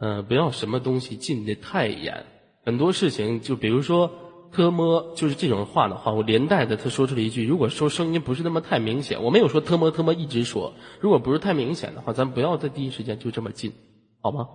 [0.01, 2.25] 呃，不要什么东西禁的太严，
[2.65, 4.11] 很多事情就比如说
[4.53, 13.73] 特么，就是这种话的话，我连带的他说出了一句，如果说声音不是那么太明显，我没有说特么特么一直说，如果不是太明显的话，咱不要在第一时间就这么近，
[14.21, 14.47] 好吗？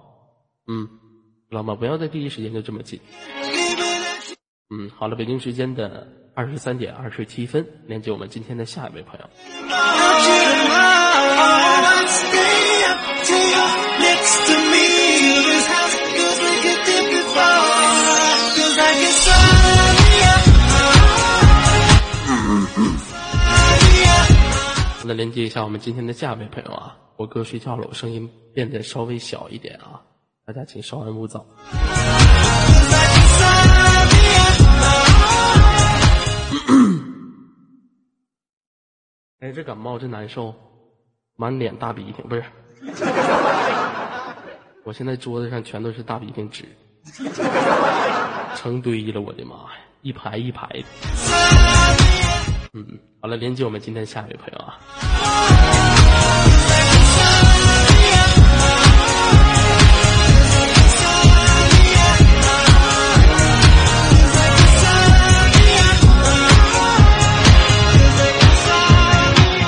[0.68, 0.88] 嗯，
[1.50, 1.74] 知道吗？
[1.74, 3.00] 不要在第一时间就这么近。
[4.70, 9.26] 嗯，好了，北京时间的二十三点二十七分，连接我们今天的下一位朋友。
[25.04, 30.02] 那连接一下我们今天的下一位朋友啊，我哥睡觉了，我声音变得稍微小一点啊，
[30.44, 31.46] 大家请稍安勿躁。
[39.40, 40.54] 哎，这感冒真难受，
[41.36, 42.44] 满脸大鼻涕，不是？
[44.84, 46.64] 我现在桌子上全都是大鼻涕纸，
[48.56, 49.70] 成堆了，我的妈呀，
[50.02, 50.84] 一排一排的。
[52.78, 52.86] 嗯，
[53.20, 54.78] 好了，连接我们今天下一位朋友啊。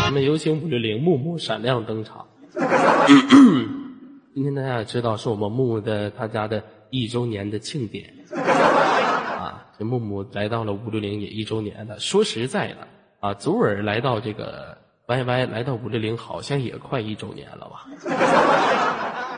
[0.07, 2.25] 我们有请五六零木木闪亮登场。
[4.33, 9.67] 今天大家也知道，是我们木木的他家的一周年的庆典啊。
[9.77, 11.99] 这木木来到了五六零也一周年了。
[11.99, 12.87] 说实在的
[13.21, 17.87] 啊，祖尔来到这个 YY 来到五六零，好像也快一周年了吧？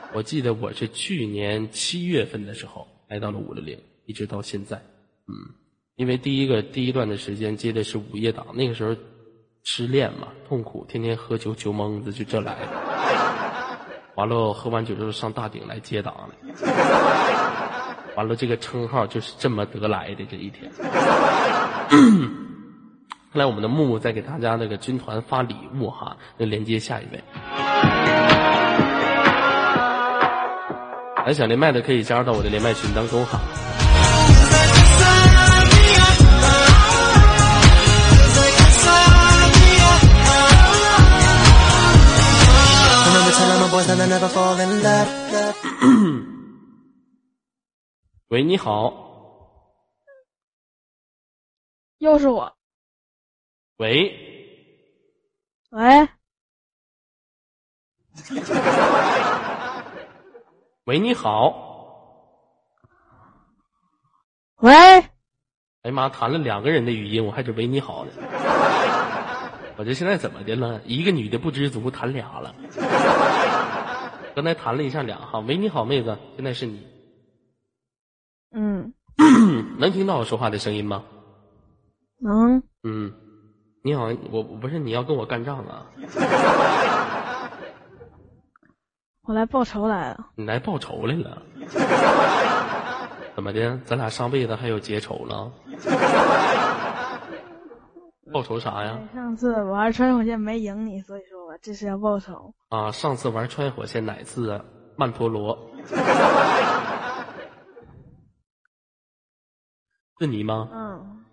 [0.14, 4.76] 我记得我是去年七月份的时候来到了五六零，一直到现在。
[5.26, 5.34] 嗯，
[5.96, 8.94] 因为第一个第一段的时间接的是午夜档，那个时候
[9.64, 12.68] 失恋嘛，痛苦，天天喝酒酒蒙子，就这来的。
[14.14, 16.34] 完了，喝完酒之后上大顶来接档了。
[18.14, 20.24] 完了，这个称号就是这么得来的。
[20.26, 20.70] 这一天，
[23.32, 27.24] 看来我们的木木在给大家那个军团发礼物哈，那连接下一位。
[31.24, 33.40] 来，想连麦的可以加入到我的连麦群当中哈。
[48.28, 48.92] 喂，你好，
[51.96, 52.52] 又是我。
[53.82, 54.14] 喂，
[55.70, 56.08] 喂，
[60.84, 61.52] 喂，你好。
[64.58, 65.10] 喂，哎
[65.82, 68.12] 呀妈，谈了两个人的语音，我还是喂你好呢。
[69.76, 70.80] 我这现在怎么的了？
[70.84, 72.54] 一个女的不知足，谈俩了。
[74.36, 76.86] 刚才谈了一下俩哈，喂，你好，妹子，现在是你，
[78.52, 78.94] 嗯，
[79.80, 81.04] 能听到我说话的声音吗？
[82.18, 83.12] 能，嗯，
[83.82, 85.86] 你好，我我不是你要跟我干仗啊？
[89.22, 90.26] 我来报仇来了。
[90.36, 91.42] 你来报仇来了？
[93.34, 93.76] 怎么的？
[93.84, 95.50] 咱俩上辈子还有结仇了？
[98.32, 98.98] 报仇啥呀？
[99.14, 102.54] 上次玩穿越火线没赢你，所以说我这是要报仇。
[102.68, 104.64] 啊，上次玩穿越火线哪次啊？
[104.96, 105.58] 曼陀罗，
[110.20, 110.68] 是你吗？
[110.72, 111.24] 嗯，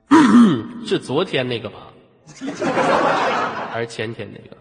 [0.87, 1.77] 是昨天那个吧？
[3.71, 4.57] 还是前天那个？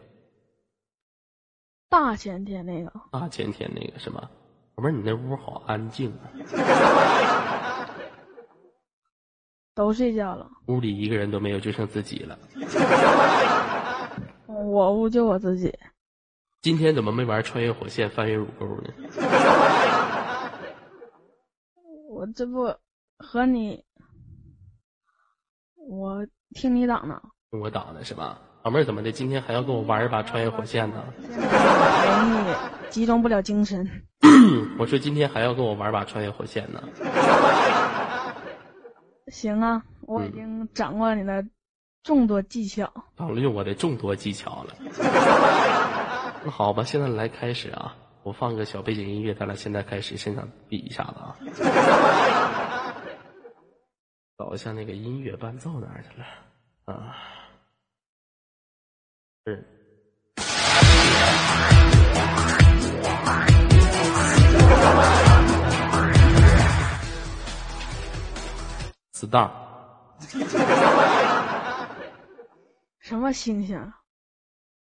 [1.91, 4.29] 大前天那个，大前天那个是吗？
[4.75, 6.31] 宝贝，你那屋好安静啊，
[9.75, 10.51] 都睡觉了。
[10.67, 12.39] 屋里一个人都没有，就剩自己了。
[14.47, 15.73] 我屋就我自己。
[16.61, 18.93] 今天怎么没玩穿越火线翻越乳沟呢？
[22.11, 22.75] 我这不
[23.19, 23.85] 和你，
[25.77, 27.23] 我听你挡呢。
[27.51, 28.39] 跟我打的是吧？
[28.63, 29.11] 老妹儿怎么的？
[29.11, 31.03] 今天还要跟我玩一把穿越火线呢？
[31.23, 33.89] 现在容易集中不了精神。
[34.79, 36.83] 我说今天还要跟我玩把穿越火线呢。
[39.29, 41.45] 行啊，我已嗯经掌握你的
[42.03, 42.93] 众多技巧。
[43.17, 44.75] 掌握我的众多技巧了。
[46.45, 47.97] 那好吧，现在来开始啊！
[48.25, 51.35] 我放个小背景音乐，咱俩现在开始现场比一下子啊！
[54.37, 56.27] 找一下那个音乐伴奏哪儿去了
[56.95, 57.17] 啊？
[59.49, 59.65] 是。
[69.15, 69.51] star，
[73.01, 73.93] 什么星星？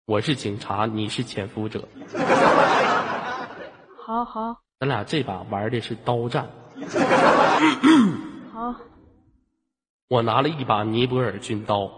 [0.07, 1.87] 我是警察，你是潜伏者，
[4.05, 6.49] 好好咱俩这把玩的是刀战。
[8.53, 8.75] 好，
[10.09, 11.91] 我拿了一把尼泊尔军刀，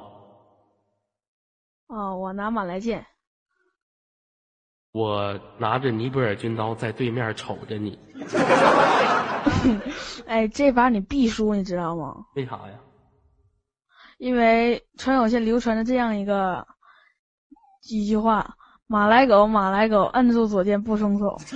[1.91, 3.05] 哦，我拿马来剑。
[4.93, 7.99] 我拿着尼泊尔军刀在对面瞅着你，
[10.27, 12.25] 哎，这把你必输，你知道吗？
[12.35, 12.75] 为啥呀？
[14.19, 16.67] 因为穿越火线流传着这样一个
[17.89, 21.41] 一句话：“马来狗，马来狗，摁住左键不松手。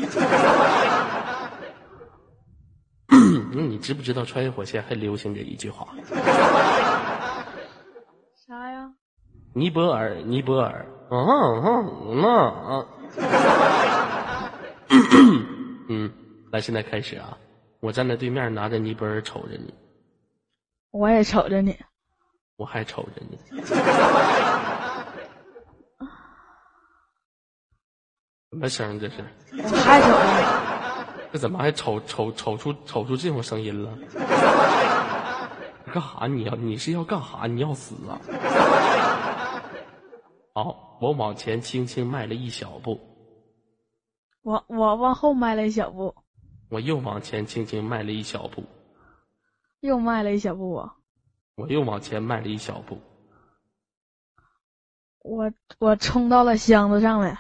[3.53, 5.89] 那你知不知道穿越火线还流行着一句话？”
[9.57, 11.65] 尼泊尔，尼泊尔，嗯嗯
[12.11, 12.87] 嗯
[14.91, 15.47] 嗯，
[15.89, 16.11] 嗯，
[16.51, 17.39] 来，现在开始啊！
[17.79, 19.73] 我站在对面，拿着尼泊尔瞅着你，
[20.91, 21.79] 我也瞅着你。
[22.57, 23.39] 我还瞅着你。
[28.51, 29.25] 什么声儿这是？
[29.53, 30.45] 我还瞅着你。
[31.33, 33.97] 这怎么还瞅瞅瞅出瞅出这种声音了？
[35.93, 36.27] 干哈？
[36.27, 37.47] 你要你是要干哈？
[37.47, 38.19] 你要死啊！
[40.57, 43.01] 好，我往前轻轻迈了一小步，
[44.43, 46.15] 我我往后迈了一小步，
[46.69, 48.63] 我又往前轻轻迈了一小步，
[49.81, 50.95] 又迈了一小步啊！
[51.57, 53.01] 我又往前迈了一小步，
[55.23, 57.37] 我我冲到了箱子上面，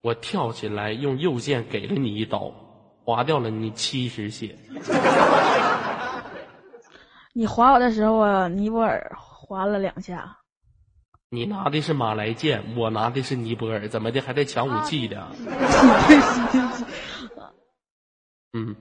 [0.00, 2.52] 我跳起来用右键给了你一刀，
[3.04, 4.56] 划掉了你七十血。
[7.38, 10.38] 你划我的时候啊，尼泊尔划了两下。
[11.28, 15.24] 你拿的是马来剑，我拿的是尼泊尔，怎么的还在抢武器的？
[18.54, 18.74] 嗯，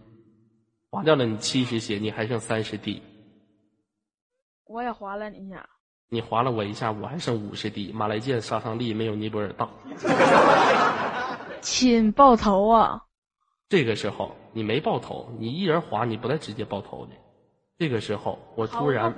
[0.89, 2.99] 划掉了你七十血，你还剩三十滴。
[4.65, 5.69] 我也划了你一下，
[6.09, 7.91] 你划了我一下，我还剩五十滴。
[7.93, 9.69] 马来剑杀伤力没有尼泊尔大。
[11.61, 13.03] 亲爆头啊！
[13.69, 17.11] 这个时候你没爆头，你一人划，你不带直接爆头的。
[17.77, 19.13] 这个时候我突然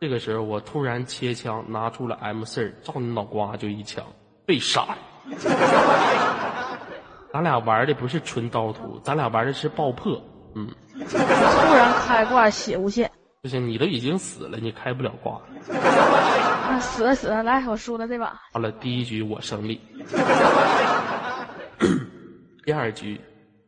[0.00, 4.04] 这个时候我突然切枪，拿出了 M 四，照你脑瓜就一枪，
[4.44, 4.96] 被杀。
[7.32, 10.20] 咱俩玩的不是纯刀图，咱俩玩的是爆破。
[10.54, 10.68] 嗯，
[11.08, 11.16] 突
[11.76, 13.10] 然开挂血无限
[13.42, 15.34] 不行，你都已经死了，你开不了挂。
[15.74, 16.80] 啊！
[16.80, 18.40] 死了死了，来，我输了这把。
[18.52, 19.80] 好了，第一局我胜利。
[22.64, 23.20] 第二局，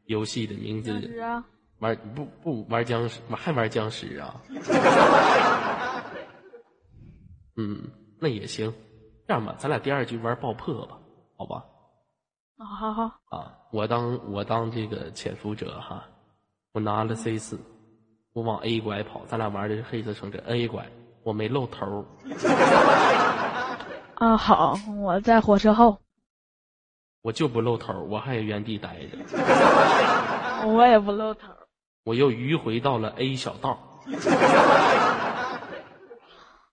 [0.06, 1.44] 游戏的名字是啊！
[1.80, 4.40] 玩不不玩僵尸，还玩僵尸啊？
[7.56, 8.72] 嗯，那也行。
[9.26, 10.98] 这样吧，咱俩第二局玩爆破吧，
[11.36, 11.64] 好吧？
[12.58, 16.04] 啊，好好，啊，我当我当这个潜伏者哈，
[16.72, 17.58] 我拿了 C 四，
[18.34, 20.86] 我往 A 拐跑，咱俩玩的是黑色城镇 A 拐，
[21.22, 22.04] 我没露头，
[24.16, 25.98] 啊好，我在火车后，
[27.22, 29.16] 我就不露头，我还原地待着，
[30.68, 31.48] 我也不露头。
[32.04, 33.78] 我又迂回到了 A 小道，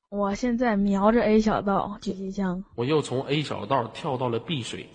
[0.10, 4.90] 我现在瞄着 A 小道狙击枪，我又从 A 小道跳到了 B 水，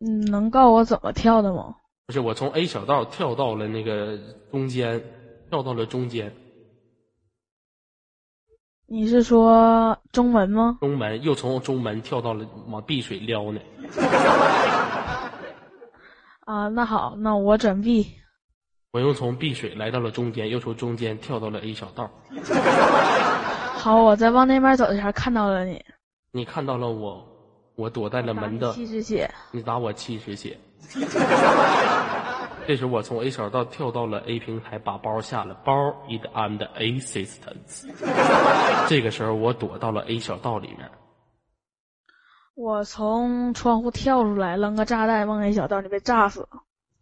[0.00, 1.76] 嗯，能告诉我怎么跳的吗？
[2.06, 4.18] 不是我从 A 小道跳到了那个
[4.50, 5.00] 中间，
[5.48, 6.34] 跳到了中间
[8.88, 10.76] 你是说中门吗？
[10.80, 13.60] 中门，又从中门跳到了往 B 水撩呢。
[16.44, 18.06] 啊，那好，那我转 B。
[18.92, 22.10] 我又从 B 水来到了中间，又从中间跳到了 A 小道。
[23.74, 25.82] 好，我在往那边走的时候看到了你，
[26.32, 27.26] 你看到了我，
[27.76, 29.30] 我躲在了门的，七十血。
[29.50, 30.58] 你打我七十血。
[32.66, 35.54] 这时我从 A 小道跳到了 A 平台，把包下了。
[35.64, 35.72] 包
[36.08, 37.86] it and assistance。
[38.88, 40.90] 这个时候我躲到了 A 小道里面。
[42.62, 46.48] 我从窗户跳出来，扔个炸弹往 A 小道你被炸死了。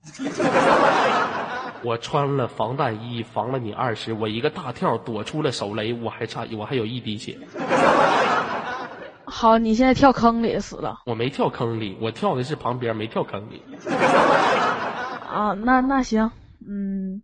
[1.84, 7.36] 我穿了防弹衣，防了你二十，我一个大跳躲出了手雷，我还差，我还有一滴血。
[9.26, 11.02] 好，你现在跳坑里死了。
[11.04, 13.62] 我没跳坑里，我跳的是旁边，没跳坑里。
[15.30, 16.30] 啊，那那行，
[16.66, 17.20] 嗯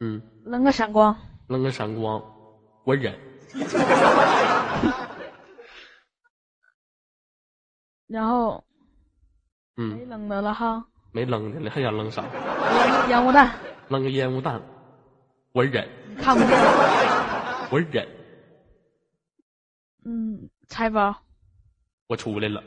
[0.00, 1.16] 嗯，扔个闪光，
[1.46, 2.20] 扔个闪光，
[2.82, 3.14] 我忍。
[8.06, 8.64] 然后
[9.76, 9.96] 嗯。
[9.96, 12.24] 没嗯，扔的了哈，没扔的了，还想扔啥？
[13.08, 13.52] 烟雾弹，
[13.88, 14.60] 扔个烟雾弹，
[15.52, 15.88] 我忍，
[16.18, 16.50] 看不见。
[17.70, 18.06] 我忍，
[20.04, 21.14] 嗯，拆包，
[22.06, 22.62] 我出来了，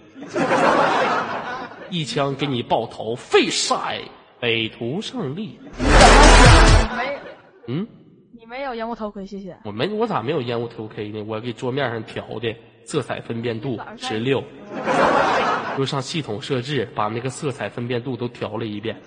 [1.89, 4.01] 一枪给你爆头，废晒，
[4.39, 5.57] 北图胜利。
[6.97, 7.19] 没，
[7.67, 7.87] 嗯，
[8.33, 9.57] 你没有烟雾头盔，谢谢。
[9.63, 11.23] 我没，我咋没有烟雾头盔呢？
[11.23, 12.53] 我给桌面上调的
[12.89, 14.43] 色彩分辨度十六，
[15.77, 18.99] 又上系统设置把那个色彩分辨度都调了一遍，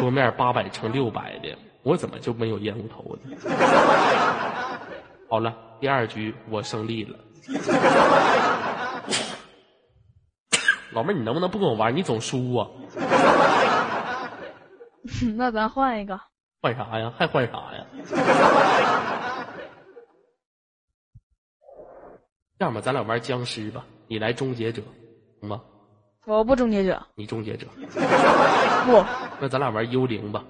[0.00, 3.36] 桌面八百乘六百的，我怎么就没有烟雾头呢？
[5.30, 7.16] 好了，第二局我胜利了。
[10.90, 11.94] 老妹儿，你能不能不跟我玩？
[11.94, 12.66] 你总输啊！
[15.36, 16.18] 那咱换一个，
[16.60, 17.12] 换啥呀？
[17.16, 17.86] 还换啥呀？
[22.62, 23.84] 这样吧，咱俩玩僵尸吧。
[24.06, 24.80] 你来终结者，
[25.40, 25.60] 行吗？
[26.26, 27.66] 我不终结者，你终结者。
[28.86, 29.04] 不
[29.40, 30.44] 那咱俩玩幽灵吧，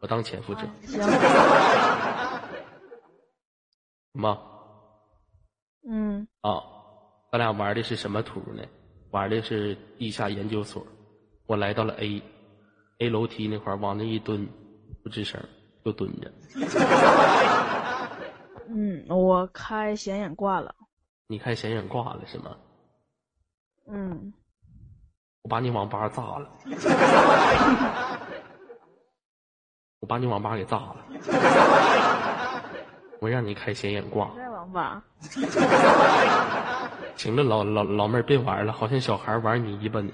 [0.00, 1.00] 我当潜伏者，行。
[1.00, 1.10] 行
[4.12, 4.38] 吗？
[5.88, 6.62] 嗯，啊，
[7.32, 8.62] 咱俩玩的是什么图呢？
[9.10, 10.86] 玩的是地下研究所。
[11.46, 14.46] 我来到了 A，A 楼梯那块儿往那一蹲，
[15.02, 15.42] 不吱声，
[15.82, 16.30] 就蹲着。
[18.68, 20.74] 嗯，我开显眼挂了。
[21.30, 22.56] 你开显眼挂了是吗？
[23.86, 24.32] 嗯，
[25.42, 26.50] 我把你网吧炸了，
[30.00, 31.04] 我把你网吧给炸了，
[33.20, 34.30] 我让你开显眼挂。
[34.34, 35.02] 在网吧。
[37.14, 40.10] 行了，老老老妹儿别玩了，好像小孩玩泥巴呢，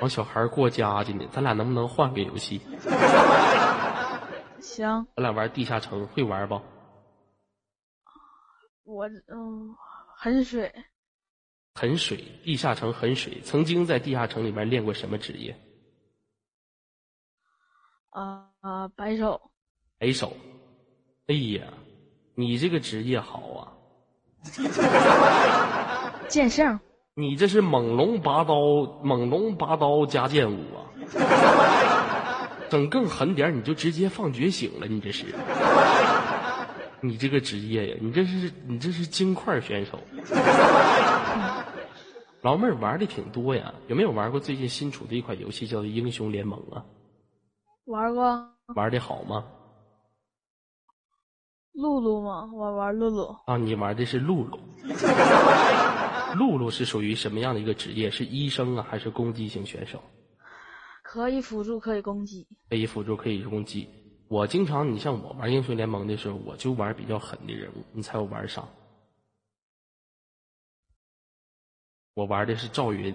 [0.00, 1.26] 我小孩过家去呢。
[1.30, 2.62] 咱俩能不能换个游戏？
[4.58, 6.58] 行，咱俩玩地下城，会玩不？
[8.84, 9.74] 我嗯，
[10.16, 10.72] 很水。
[11.74, 13.40] 很水，地下城很水。
[13.42, 15.56] 曾经在地下城里面练过什么职业？
[18.10, 19.50] 啊啊，白手。
[19.98, 20.36] 白手。
[21.26, 21.64] 哎呀，
[22.34, 23.72] 你这个职业好啊！
[26.28, 26.78] 剑圣。
[27.16, 28.54] 你这是猛龙拔刀，
[29.02, 30.90] 猛龙拔刀加剑舞啊！
[32.68, 34.86] 整更狠点，你就直接放觉醒了。
[34.86, 35.26] 你这是，
[37.04, 40.00] 你这个职业呀，你这是你这是金块选手。
[42.40, 46.82] 老妹儿玩的挺多呀，有没有玩过最近新出的一款游戏叫做《英雄联盟》啊？
[47.84, 49.44] 玩过玩的好吗？
[51.72, 52.50] 露露吗？
[52.54, 53.36] 我玩露露。
[53.46, 54.58] 啊，你玩的是露露。
[56.36, 58.10] 露露是属于什么样的一个职业？
[58.10, 60.02] 是医生啊，还是攻击型选手？
[61.02, 62.46] 可以辅助，可以攻击。
[62.70, 63.88] 可以辅助，可以攻击。
[64.28, 68.64] 我经常，你像我玩英雄联盟的时候，我就玩比较狠的人物，你猜我玩啥？
[72.14, 73.14] 我玩的是赵云。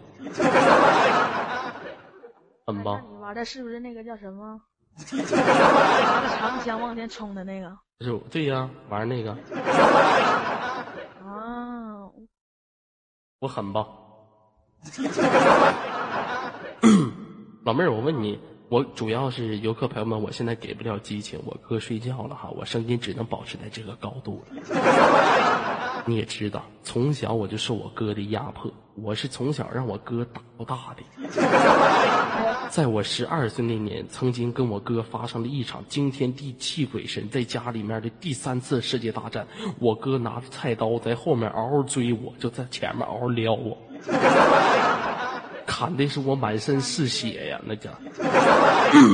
[2.66, 3.02] 狠吧？
[3.02, 4.62] 你玩的是不是那个叫什么？
[4.96, 7.78] 拿着长枪往前冲的那个？
[7.98, 9.32] 不是，对呀，玩那个，
[11.26, 12.10] 啊，
[13.40, 13.88] 我狠吧？
[17.66, 18.40] 老妹儿，我问你，
[18.70, 26.04] 我主要是游客朋友们，我现在给不了激情，我哥睡觉了哈，我声音只能保持在这个高度了。
[26.06, 31.04] 你也知道，从小我就受我哥的压迫，我是从小让我哥打到大的。
[32.70, 39.48] 在我十二岁那年，曾经跟我哥发生了一场惊天地泣鬼神，在家里面的第三次世界大战。
[39.80, 43.76] 我哥拿着菜刀在后面嗷嗷追我，就在前面嗷嗷撩我，
[45.70, 47.92] 砍的是我满身是血呀，那家。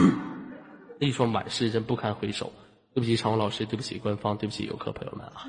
[0.98, 2.50] 那双满是真不堪回首。
[2.94, 5.46] 对不起，常务老师，对不起官方，对不起游客朋友们啊。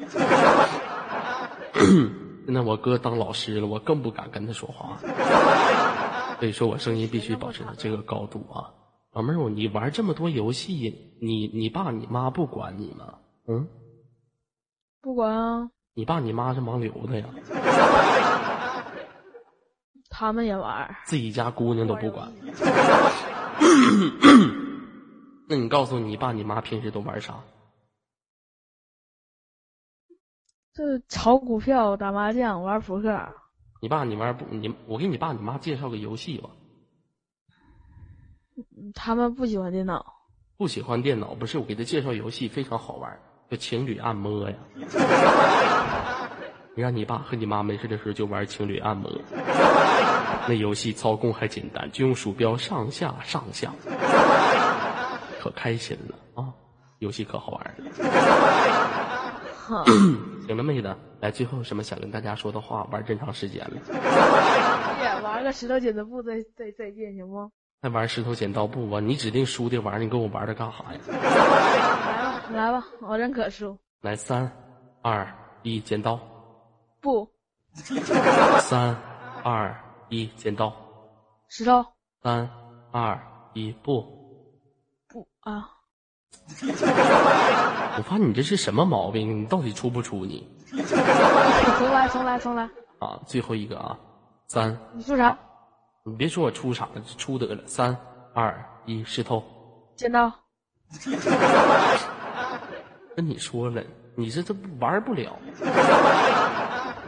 [2.44, 4.98] 现在我哥当老师了，我更不敢跟他说话。
[6.40, 8.74] 所以说我声音必须保持在这个高度啊，
[9.12, 13.14] 老妹儿，你玩这么多游戏，你你爸你妈不管你吗？
[13.46, 13.68] 嗯，
[15.00, 17.26] 不管啊，你爸你妈是盲流的呀，
[20.18, 20.96] 他们也玩。
[21.04, 22.32] 自己家姑娘都不管。
[25.46, 27.34] 那你告诉你爸你妈平时都玩啥？
[30.72, 33.28] 这炒股票、打麻将、玩扑克。
[33.82, 36.48] 你爸你玩不你我给你爸你妈介绍个游戏吧。
[38.94, 40.14] 他们不喜欢电脑。
[40.56, 44.56] 不喜欢电脑不是我给他介绍游戏非常好玩，叫情侣按摩呀。
[46.74, 49.10] 你让你爸和你妈没事的时候就玩情侣按摩，
[50.48, 53.72] 那游戏操控还简单，就用鼠标上下上下，
[55.40, 56.52] 可开心了啊！
[56.98, 57.84] 游戏可好玩了。
[60.46, 62.84] 行了，妹子，来，最后有什么想跟大家说的话？
[62.92, 67.50] 玩真长时间了，姐，玩个石头剪子布再再再见行不？
[67.82, 69.00] 还玩石头剪刀布吧？
[69.00, 71.00] 你指定输的玩儿，你跟我玩它干啥呀？
[71.10, 71.18] 来
[71.50, 73.76] 吧，来吧，我认可输。
[74.02, 74.50] 来，三、
[75.02, 75.26] 二、
[75.62, 76.18] 一，剪刀。
[77.00, 77.28] 布。
[78.62, 78.96] 三、
[79.42, 79.74] 二、
[80.08, 80.72] 一，剪刀。
[81.48, 81.84] 石头。
[82.22, 82.48] 三、
[82.92, 83.20] 二、
[83.54, 84.02] 一，不。
[85.08, 85.70] 不啊。
[87.98, 89.42] 我发现你这是什么毛病？
[89.42, 90.48] 你到底出不出你？
[90.70, 92.68] 重来，重来，重来。
[92.98, 93.98] 啊，最后一个啊，
[94.46, 94.78] 三。
[94.94, 95.36] 你说啥？
[96.04, 97.62] 你别说我出啥了，出得了。
[97.66, 97.96] 三、
[98.32, 99.42] 二、一，石头。
[99.96, 100.32] 剪刀。
[103.16, 103.82] 跟你说了，
[104.14, 105.36] 你这这玩不了。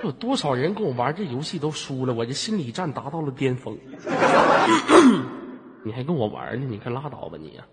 [0.04, 3.76] 有多少人跟我玩这游戏都输了，我这心理战达到了巅峰。
[5.84, 6.66] 你还跟我玩呢？
[6.68, 7.64] 你可拉倒吧你呀！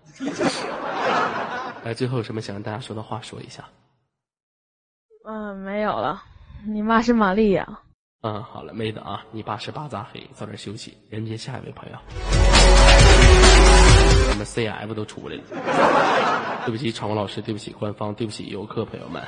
[1.84, 3.64] 来，最后有什么想跟大家说的话说一下？
[5.28, 6.22] 嗯，没有了。
[6.66, 7.80] 你妈是玛丽亚。
[8.22, 10.96] 嗯，好了，妹子啊，你爸是巴扎黑，早点休息。
[11.10, 11.98] 连接下一位朋友，
[14.30, 15.42] 我们 CF 都出来了。
[16.64, 19.22] 对不起，场务老师，对不起官方，对不起游客朋友们。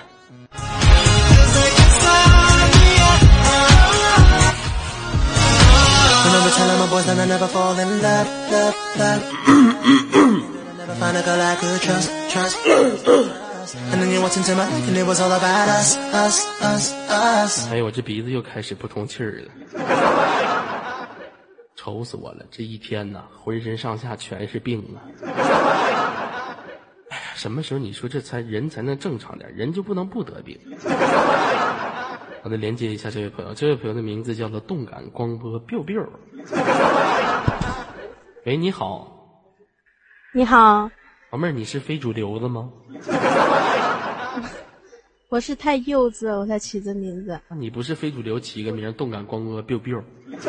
[17.71, 19.53] 哎呦，我这鼻子又开始不通气儿了，
[21.77, 22.45] 愁死我了！
[22.51, 24.99] 这一天呐，浑身上下全是病啊！
[27.11, 29.53] 哎呀，什么时候你说这才人才能正常点？
[29.55, 30.59] 人就不能不得病？
[32.43, 36.07] 好的，连接一下这位朋友，这位朋友的名字叫做动感光波 biu biu。
[38.47, 39.43] 喂，你好，
[40.33, 40.89] 你好，
[41.31, 42.71] 老妹儿，你是非主流的吗？
[45.29, 47.39] 我是太幼稚了，我才起这名字。
[47.49, 50.03] 那你不是非主流，起一个名动感光波 biu biu。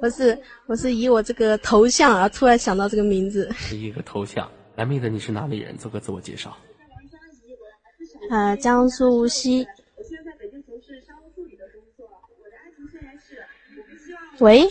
[0.00, 3.50] 我是我是以我这个头像而突然想到这个名字。
[3.72, 5.76] 一个头像，来，妹子，你是哪里人？
[5.76, 6.56] 做个自我介绍。
[8.30, 9.66] 呃，江苏无锡。
[14.40, 14.68] 喂，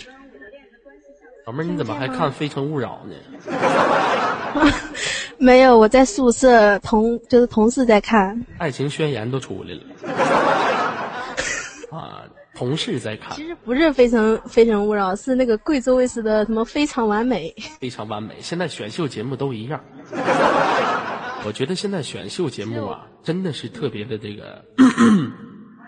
[1.46, 3.16] 老妹儿，你怎么还看《非诚勿扰》呢？
[5.38, 8.46] 没有，我在宿舍同就是同事在看。
[8.58, 9.82] 爱情宣言都出来了。
[11.92, 12.24] 啊，
[12.56, 13.36] 同事在看。
[13.36, 17.54] 其实不是《非诚非诚勿扰》，是那个贵州卫视的什么《非常完美》。
[17.80, 19.80] 非常完美，现在选秀节目都一样。
[21.46, 24.64] 我觉得现在选秀节目啊，真的是特别的这个。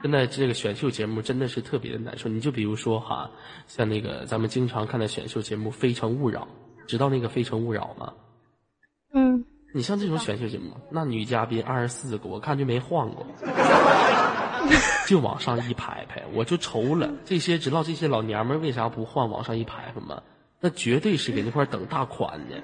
[0.02, 2.30] 现在这个选秀节目真的是特别的难受。
[2.30, 3.32] 你就比如说哈，
[3.68, 6.48] 像那个咱们经常看的选秀节目《非诚勿扰》，
[6.88, 8.14] 知道那个《非诚勿扰》吗？
[9.14, 9.46] 嗯。
[9.72, 13.24] 你像这种选秀节目，那女嘉宾二十四个，我看就没换过，
[15.06, 17.12] 就往上一排排，我就愁了。
[17.24, 20.24] 这些知道这些老娘们为啥不换往上一排排吗？
[20.60, 22.56] 那绝对是给那块等大款呢。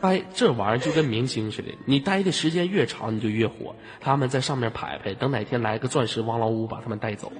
[0.00, 3.74] 待这玩意儿就跟明星似的，你待的时间越长，你就越火。
[4.00, 7.30] 他们在上面排排，等哪天来个钻石王老五把他们带走，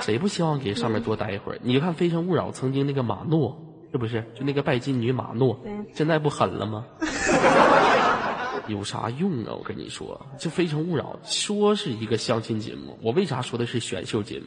[0.00, 1.58] 谁不希望给上面多待一会儿？
[1.62, 3.60] 你看《非诚勿扰》曾经那个马诺，
[3.90, 4.24] 是不是？
[4.34, 5.60] 就那个拜金女马诺，
[5.94, 6.84] 现在不狠了吗？
[8.68, 9.54] 有啥用啊？
[9.58, 14.46] 我跟你说，这《非诚勿扰》说是一个相亲节目，我为啥说的是选秀节目？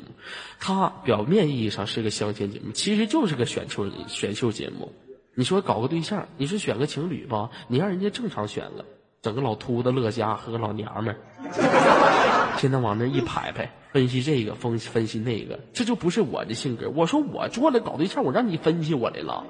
[0.59, 4.93] 它表面意义上是个相亲节目，其实就是个选秀选秀节目。
[5.36, 8.86] 你说搞个对象，你说选个情侣吧，你让人家正常选了，
[9.21, 16.89] 整个老秃子乐嘉和个老娘们儿，天天往那一排排，分析这个，分分析那个，这就不是我的性格。
[16.91, 19.43] 我说我做了搞对象，我让你分析我来了，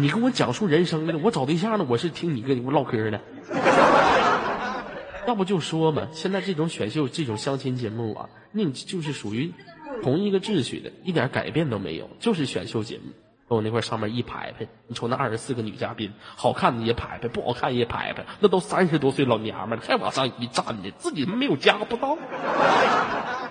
[0.00, 3.20] 你跟我讲述人生来了，我找对象呢，我是听你跟你唠嗑的。
[5.28, 9.52] 要不就说嘛，现在这种选秀、这种相亲节目啊，那就是属于
[10.02, 13.12] 同一个秩序的，一点改变都没有，就是选秀节目。
[13.56, 22.16] 我那块上面一排排，你瞅那二十四个女嘉宾，好看的也排排，不好看也排排，那都三十多岁老娘们了，还往上一站呢，自己没有家不到，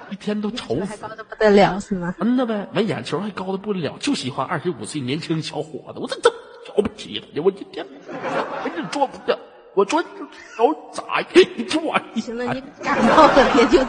[0.10, 2.16] 一天都愁死，高的不得了是吗？
[2.20, 6.30] 嗯呐呗，完眼球还高的不得了，就喜欢二十五岁年轻小伙子，我这这
[6.66, 9.38] 瞧不起他，我一天，我这做不了，
[9.76, 11.04] 我做搞咋？
[11.58, 13.86] 你听我，行了，你感冒了别就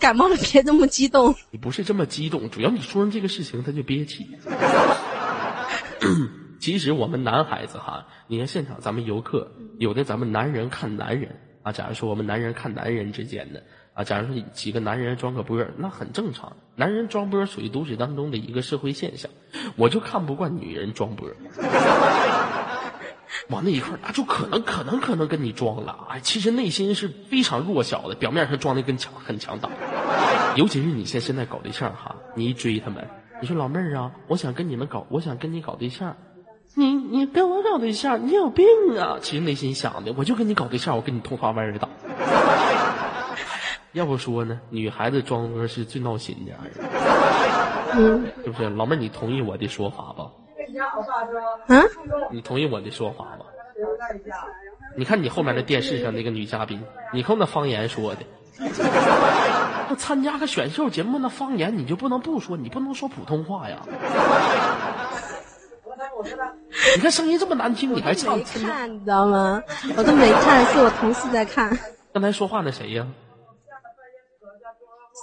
[0.00, 1.34] 感冒了别这么激动。
[1.50, 4.26] 你不是这么激动，主要你说上这个事情他就憋气。
[6.60, 13.62] 其实我们男孩子哈，你看现场咱们游客，有的咱们男人看男人啊，假如说我们男人看男人之间的
[13.94, 16.56] 啊，假如说几个男人装个波那很正常。
[16.76, 19.30] 男人装波属于都市当中的一个社会现象，
[19.76, 21.28] 我就看不惯女人装波
[23.48, 29.70] 往那一块那就可能可能可能跟你装了，哎，其实内心是非常弱小的，表面上装的跟强很强大。
[30.54, 33.08] 尤其是你现现在搞对象哈，你一追他们。
[33.42, 36.16] 你说老妹儿啊，我想跟你们搞，我想跟你搞对象。
[36.76, 38.64] 你你跟我搞对象，你有病
[38.96, 39.18] 啊！
[39.20, 41.88] 其实内心想的，我就跟你搞对象，我跟你同花歪儿打。
[43.94, 46.52] 要不说呢，女孩子装哥是最闹心的。
[47.94, 48.70] 嗯，是不是？
[48.70, 50.30] 老妹儿，你同意我的说法吧？
[51.66, 51.82] 嗯？
[52.30, 53.44] 你同意我的说法吧？
[54.96, 56.80] 你看你后面的电视上那个女嘉宾，
[57.12, 58.20] 你看那方言说的。
[59.92, 63.76] 那参加个选秀节目，那方言你就不能不说，你不能说普通话呀。
[66.96, 68.38] 你看声音这么难听，你还唱？
[68.38, 69.62] 没看，你知道吗？
[69.94, 71.78] 我都没看，是我同事在看。
[72.14, 73.06] 刚才说话那谁呀？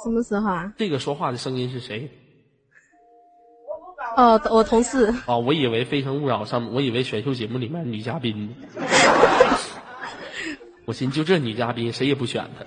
[0.03, 0.71] 什么时候啊？
[0.77, 2.11] 这个说话的声音是谁？
[4.17, 5.11] 哦，我同事。
[5.25, 8.55] 哦，我以为《非诚勿扰》上，我以为选秀节目里面女嘉宾。
[10.85, 12.63] 我寻就这女嘉宾，谁也不选她。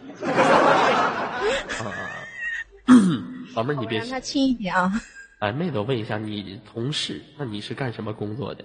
[3.54, 3.98] 啊，老妹儿，你别。
[3.98, 4.90] 让他轻一点啊。
[5.38, 8.64] 哎，妹子，我问一下，你同事，那你是干什么工作的？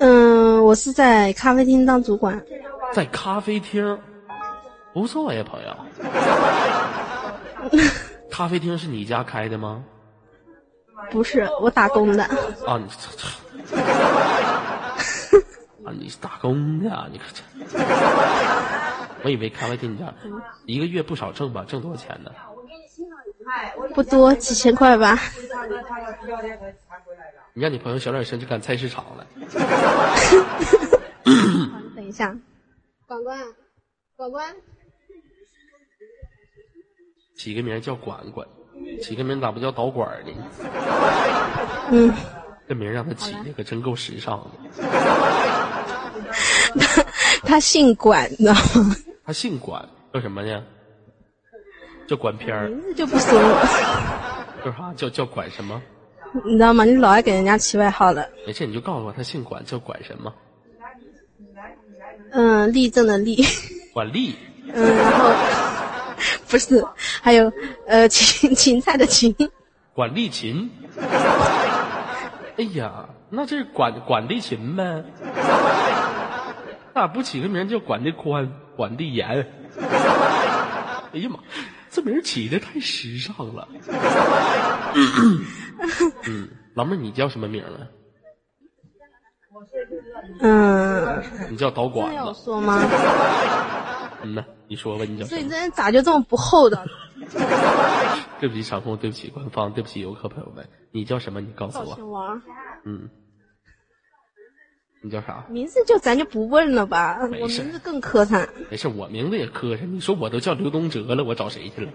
[0.00, 2.42] 嗯，我是在咖啡厅当主管。
[2.92, 3.98] 在咖啡厅，
[4.92, 5.76] 不错呀，朋友。
[8.30, 9.84] 咖啡厅是你家开的吗？
[11.10, 12.24] 不是，我打工的。
[12.66, 12.86] 啊，你。
[15.84, 17.42] 啊，你是打工的，你可这，
[19.22, 20.12] 我以为咖啡店家
[20.66, 21.62] 一个月不少挣吧？
[21.68, 22.30] 挣多少钱呢？
[23.94, 25.18] 不多，几千块吧。
[27.54, 29.26] 你让你朋友小点声，就赶菜市场了。
[31.94, 32.36] 等一下，
[33.06, 33.38] 管管，
[34.16, 34.54] 管管，
[37.36, 38.46] 起个名叫管管，
[39.00, 40.32] 起个名咋不叫导管呢？
[41.92, 42.12] 嗯。
[42.66, 44.50] 这名让他起的可真够时尚的。
[46.80, 47.04] 他
[47.42, 48.96] 他姓管，你知道吗？
[49.24, 50.64] 他姓管，叫什么呢？
[52.06, 52.68] 叫管片儿。
[52.68, 53.66] 名字就不说了。
[54.64, 54.92] 叫啥？
[54.94, 55.80] 叫叫管什么？
[56.44, 56.84] 你知道吗？
[56.84, 58.28] 你老爱给人家起外号了。
[58.46, 60.32] 没事，你就告诉我他姓管，叫管什么？
[62.32, 63.44] 嗯，立正的立。
[63.92, 64.34] 管立。
[64.72, 65.30] 嗯，然后
[66.48, 66.84] 不是，
[67.22, 67.52] 还有
[67.86, 69.34] 呃芹芹菜的芹。
[69.92, 70.70] 管立芹。
[72.56, 75.04] 哎呀，那这是管管的勤呗？
[76.94, 79.46] 咋不起个名叫管的宽、管的严？
[79.80, 81.38] 哎呀妈，
[81.94, 83.68] 这名起的太时尚了。
[86.26, 87.86] 嗯，老妹儿，你叫什么名呢？
[90.40, 91.22] 嗯。
[91.48, 92.16] 你叫导管子。
[92.16, 92.82] 要说吗？
[94.24, 95.24] 嗯呐，你说吧，你叫。
[95.24, 96.84] 所以你这人咋就这么不厚道？
[98.40, 101.40] 对不起场控，对不起官方，对不起游客朋友们，你叫什么？
[101.40, 101.78] 你告诉
[102.10, 102.42] 我。
[102.84, 103.08] 嗯。
[105.04, 105.44] 你叫啥？
[105.50, 108.48] 名字就咱就不问了吧，我名字更磕碜。
[108.70, 109.86] 没事，我名字也磕碜。
[109.86, 111.92] 你说我都叫刘东哲了，我找谁去了？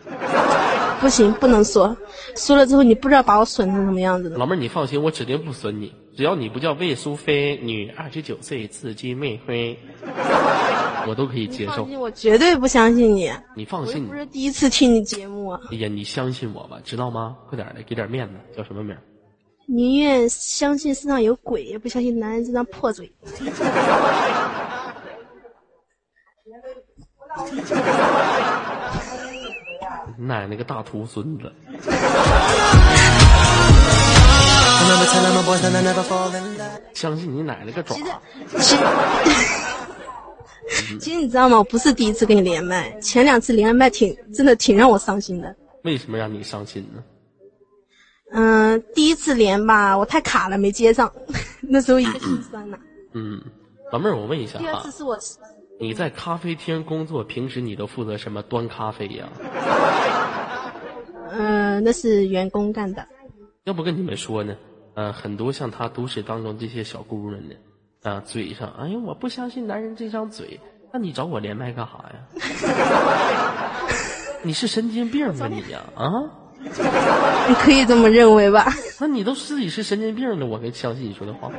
[1.02, 1.98] 不行，不能说，
[2.36, 4.38] 说了之后你不知道把我损成什么样子的。
[4.38, 9.80] 老妹儿，你放心，我指定不损你，只要你不叫魏淑菲，女，二十九岁，自金妹灰，
[11.08, 11.86] 我都可以接受。
[11.86, 13.32] 我绝对不相信你。
[13.56, 17.38] 你放心我不，是第一次听你节目啊，哎呀，你相信我吧，知道吗？
[17.50, 19.02] 快点儿的，给点面子，叫什么名儿？
[19.72, 23.12] 宁愿相信世上有鬼，也不相信男人这张破嘴。
[30.18, 31.54] 奶奶个大徒孙子.
[36.96, 37.96] 相信你奶奶个爪！
[37.96, 38.10] 其实，
[38.58, 38.78] 其实，
[41.00, 41.60] 其实你知道吗？
[41.60, 45.56] 我不是第一次跟你连麦，前两次连麦挺真的挺让我伤心的。
[45.84, 47.04] 为什么让你伤心呢？
[48.32, 51.12] 嗯、第一次连吧，我太卡了，没接上，
[51.62, 52.78] 那时候一个心酸呐。
[53.14, 53.42] 嗯，
[53.92, 55.18] 老妹儿，我问一下啊第二次，是我，
[55.80, 58.42] 你在咖啡厅工作，平时你都负责什么？
[58.44, 59.28] 端咖啡呀？
[61.32, 63.06] 嗯、那是员工干的。
[63.66, 64.56] 要不跟你们说呢？
[64.96, 67.56] 呃，很多像他都市当中这些小姑娘呢，
[68.04, 70.60] 啊、嘴上，哎呀，我不相信男人这张嘴，
[70.92, 72.28] 那你找我连麦干啥呀？
[74.44, 75.82] 你是神经病吧你呀？
[75.96, 76.06] 啊？
[76.62, 78.68] 你可以这么认为吧？
[79.00, 81.52] 那你都自己是神经病了，我还相信你说的话？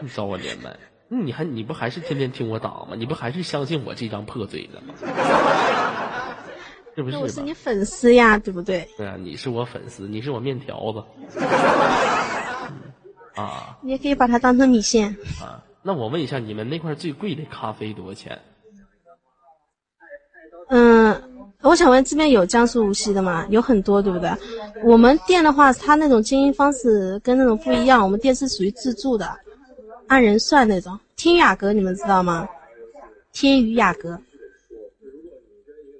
[0.00, 0.74] 你找我连麦，
[1.08, 2.90] 那你还你不还是天天听我打吗？
[2.96, 4.94] 你不还是相信我这张破嘴的吗？
[6.94, 7.16] 是不是？
[7.16, 8.88] 那我是你粉丝呀，对不对？
[8.96, 11.02] 对啊，你是我粉丝，你是我面条子。
[11.36, 11.42] 嗯
[13.34, 15.16] 啊你也可以把它当成米线。
[15.40, 18.40] 啊，那我问一下，你们那块最贵的咖啡多少钱？
[20.70, 23.44] 嗯，我想问这边有江苏无锡的吗？
[23.50, 24.30] 有很多，对不对？
[24.84, 29.36] 我们店的话，它那种经营方式跟那种不一样，我们店是属于自助的，
[30.06, 30.98] 按人算那种。
[31.16, 32.48] 天雅阁你们知道吗？
[33.32, 34.20] 天宇雅阁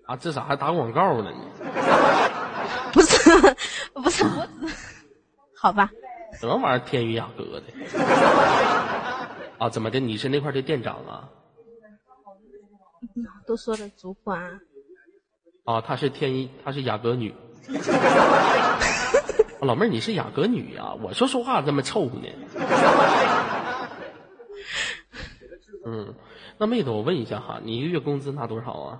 [0.06, 1.30] 啊，这咋还打广告呢？
[1.32, 1.40] 你
[2.94, 3.30] 不是
[3.92, 4.74] 不是我只，
[5.54, 5.90] 好吧，
[6.40, 6.78] 什么玩意儿？
[6.78, 7.64] 天宇雅阁的？
[9.58, 9.98] 啊，怎么的？
[10.00, 11.28] 你是那块的店长啊？
[13.46, 14.60] 都说的主管。
[15.68, 17.30] 啊，她是天一，她是雅阁女。
[17.30, 17.36] 啊
[19.60, 22.28] 老妹儿，你是雅阁女呀、我说说话这么臭呢。
[25.84, 26.14] 嗯，
[26.56, 28.98] 那妹子，我问一下哈，你一个月工资拿多少啊？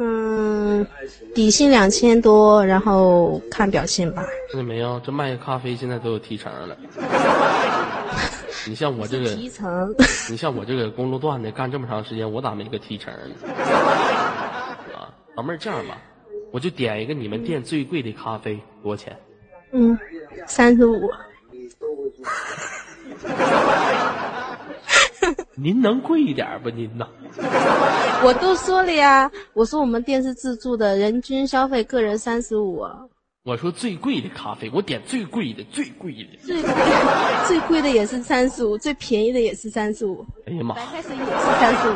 [0.00, 0.84] 嗯，
[1.32, 4.24] 底薪两千多，然后看表现吧。
[4.50, 4.98] 看见没有？
[5.04, 6.76] 这卖咖啡现在都有提成了。
[8.66, 9.94] 你像我这个，提成，
[10.30, 13.34] 你像我这个公路段的干这么长时间，我咋没个提成呢？
[14.94, 15.98] 啊，老妹儿，这样吧，
[16.50, 19.16] 我就点一个你们店最贵的咖啡，多少钱？
[19.72, 19.98] 嗯，
[20.46, 21.08] 三十五。
[25.54, 26.70] 您能贵一点不？
[26.70, 27.06] 您呐？
[28.24, 32.86] 我都说了呀，我说我们店是自助的，人均消费个人三十五，
[33.44, 36.36] 我说最贵的咖啡，我点最贵的，最贵的。
[36.44, 36.70] 最贵
[37.46, 40.84] 最贵的也是三十五，最便宜的也是三十五，哎呀妈白！
[40.86, 41.94] 开水也是三十五，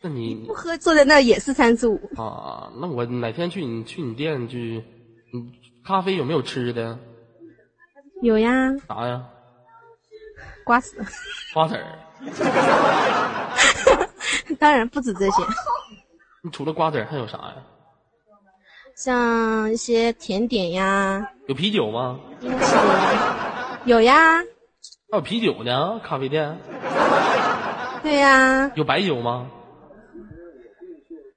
[0.00, 2.00] 那你不喝坐在那也是三十五。
[2.16, 4.82] 啊，那我哪天去你去你店去，
[5.32, 5.52] 嗯，
[5.84, 6.98] 咖啡有没有吃的？
[8.22, 9.24] 有呀，啥呀？
[10.64, 10.96] 瓜子，
[11.54, 11.84] 瓜子儿。
[14.58, 15.42] 当然不止这些，
[16.42, 17.54] 你除了瓜子儿还有啥呀？
[18.98, 22.18] 像一些甜点呀，有啤酒吗？
[23.84, 24.42] 有呀，
[25.08, 26.00] 还有啤酒呢？
[26.02, 26.58] 咖啡店
[28.02, 29.48] 对呀，有白酒吗？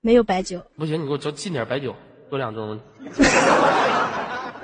[0.01, 1.95] 没有白酒，不行，你给我进进点白酒，
[2.31, 2.79] 多两盅。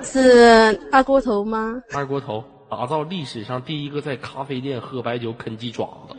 [0.02, 1.80] 是二锅头吗？
[1.94, 6.16] 二锅头，打造历史上第一个在咖啡店喝白酒啃鸡爪子。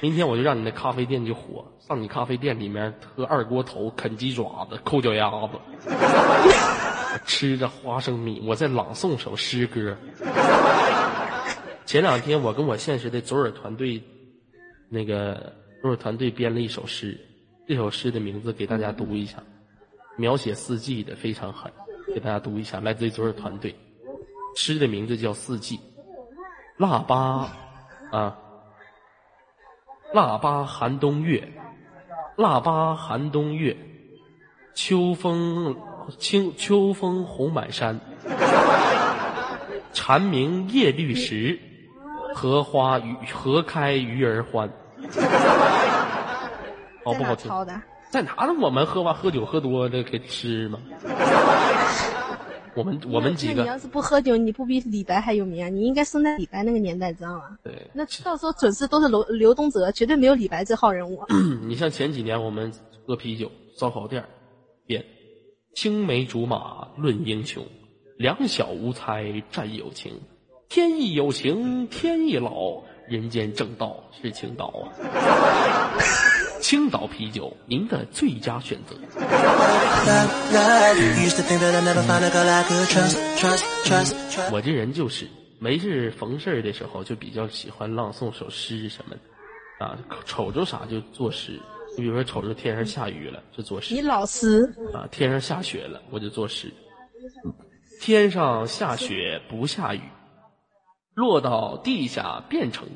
[0.00, 5.58] 明天我就让你那咖啡店就火，上你咖啡店里面喝二锅头、啃鸡爪子、抠脚丫子，
[7.24, 9.96] 吃着花生米，我在朗诵首诗歌。
[11.86, 14.02] 前两天我跟我现实的左耳团队，
[14.88, 17.18] 那个左耳团队编了一首诗，
[17.66, 19.42] 这首诗的名字给大家读一下，
[20.16, 21.72] 描写四季的非常狠，
[22.12, 23.74] 给大家读一下，来自于左耳团队，
[24.56, 25.78] 诗的名字叫《四季》，
[26.76, 27.48] 腊八
[28.10, 28.36] 啊，
[30.12, 31.48] 腊八寒冬月，
[32.36, 33.76] 腊八寒冬月，
[34.74, 35.76] 秋风
[36.18, 38.00] 清秋风红满山，
[39.92, 41.58] 蝉鸣叶绿时，
[42.34, 44.70] 荷花鱼荷开鱼儿欢。
[47.04, 47.50] 好在不好听？
[48.10, 48.54] 在哪呢？
[48.60, 50.78] 我们喝完喝酒喝多了给吃吗？
[52.76, 55.68] 我们我们几个那你要是不喝酒，你不比李白还有名啊？
[55.68, 57.58] 你应该生在李白那个年代，知道吗？
[57.64, 61.24] 对，那到时候准是都是刘刘东哲，绝对没有李白这号人物。
[61.66, 62.70] 你像前几年我们
[63.06, 64.28] 喝啤酒，烧烤店儿
[64.86, 65.04] 编，
[65.74, 67.64] 青梅竹马论英雄，
[68.18, 70.20] 两小无猜战友情，
[70.68, 75.96] 天亦有情天亦老，人间正道是青岛啊！
[76.60, 78.96] 青岛啤酒，您的最佳选择。
[80.26, 84.52] Used to think that I'd never find a girl I could trust, trust, trust, trust.
[84.52, 91.60] 我这人就是没事逢事儿的时候，就比较喜欢朗诵首诗什么的，啊，瞅着啥就作诗。
[91.96, 96.72] 你比如说，瞅着天上下雨了，就作诗你老实，啊；天上下雪了，我就作诗。
[98.00, 100.02] 天上下雪不下雨，
[101.14, 102.92] 落到地下变成雨，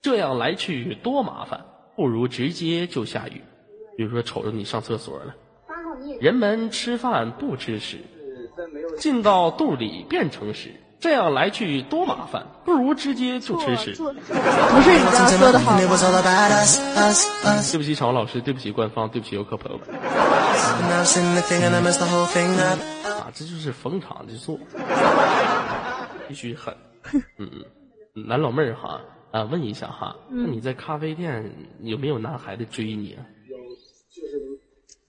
[0.00, 1.64] 这样来去多麻烦，
[1.96, 3.42] 不如直接就下雨。
[3.96, 5.34] 比如说，瞅着你上厕所了，
[6.20, 7.98] 人们吃饭不吃屎，
[8.98, 13.94] 进到肚里变成屎，这样来去多麻烦，不如直接就吃屎。
[13.94, 14.20] 不是你
[15.10, 15.86] 这样说的好.对
[17.78, 19.88] 不起，场老师，对不起官方，对不起游客朋友们.
[23.04, 24.58] 啊，这就是逢场就做，
[26.28, 26.74] 必须狠。
[27.38, 27.50] 嗯
[28.14, 29.00] 嗯，男老妹儿哈
[29.32, 31.50] 啊，问一下哈，那你在咖啡店
[31.80, 33.26] 有没有男孩子追你啊？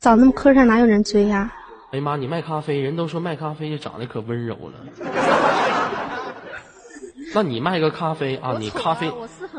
[0.03, 1.49] 长那么磕碜，哪有人追呀、
[1.91, 4.73] 哎呀妈，你卖咖啡，人都说卖咖啡就长得可温柔了。
[7.33, 8.57] 那你卖个咖啡啊？
[8.59, 9.09] 你咖啡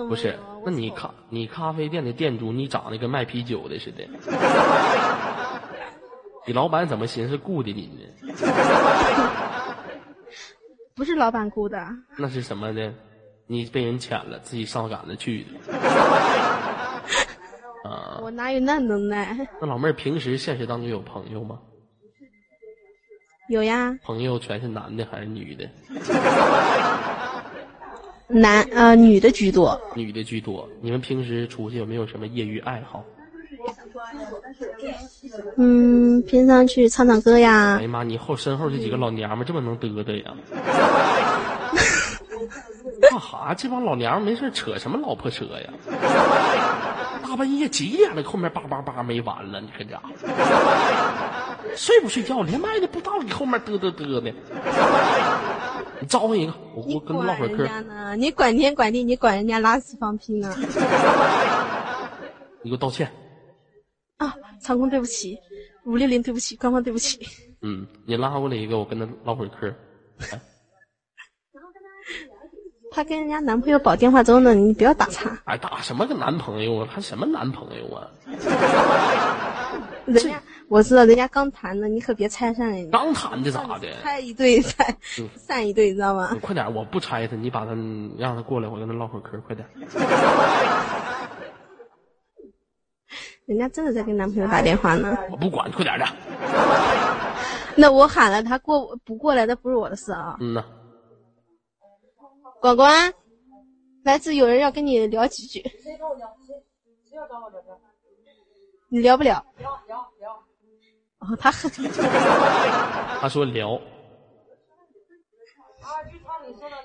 [0.06, 0.38] 不是？
[0.66, 4.06] 那你咖你咖啡店的店主，你长得跟卖啤酒的似的。
[6.46, 8.02] 你老板怎么寻思雇的你呢？
[10.94, 11.88] 不是老板雇的，
[12.18, 12.92] 那是什么呢？
[13.46, 15.48] 你被人潜了，自己上赶着去的。
[17.84, 19.46] 啊，我哪有那能耐？
[19.60, 21.58] 那老妹儿平时现实当中有朋友吗？
[23.50, 25.68] 有呀，朋友全是男的还是女的？
[28.26, 29.78] 男呃女的居多。
[29.94, 30.66] 女的居多。
[30.80, 33.04] 你们平时出去有没有什么业余爱好？
[35.58, 40.34] 嗯，平常去唱唱歌呀哎，呀妈，你后身后这几个老娘们这么能嘚嘚呀？
[43.10, 43.54] 干哈？
[43.56, 45.70] 这帮老娘们没事扯什么老破扯呀？
[47.34, 50.08] 大半夜几点了，后面叭叭叭没完了，你可家伙
[51.74, 52.42] 睡不睡觉？
[52.42, 54.32] 连麦都不知道，你后面嘚嘚嘚的。
[56.00, 58.14] 你招呼一个，我我跟他管唠会儿嗑。
[58.14, 60.54] 你管天管地，你管人家拉屎放屁呢？
[62.62, 63.10] 你给我道歉。
[64.18, 64.32] 啊，
[64.62, 65.36] 长空对不起，
[65.86, 67.18] 五六零对不起，官方对不起。
[67.62, 69.66] 嗯，你拉过来一个，我跟他唠会儿嗑。
[70.30, 70.40] 来
[72.94, 75.36] 她跟人家男朋友保电话粥呢，你不要打岔。
[75.44, 76.88] 哎，打什么个男朋友啊？
[76.88, 78.06] 还什么男朋友啊？
[80.06, 82.96] 人家我知道人家刚谈的，你可别拆散人家。
[82.96, 83.88] 刚谈的咋的？
[84.02, 84.86] 拆一对散
[85.18, 86.38] 嗯 散一对，你知道吗你？
[86.38, 87.72] 快点，我不拆他，你把他
[88.16, 89.66] 让他过来，我跟他唠会儿嗑，快点。
[93.46, 95.18] 人家真的在跟男朋友打电话呢。
[95.30, 96.06] 我不管，快点的。
[97.76, 100.36] 那我喊了他过不过来，那不是我的事啊。
[100.40, 100.64] 嗯呐，
[102.64, 103.12] 管管，
[104.04, 105.62] 来自有人要跟你聊几句。
[108.88, 109.44] 你聊不了？
[109.58, 110.32] 聊聊聊。
[111.18, 111.70] 哦，他很
[113.20, 113.78] 他说聊，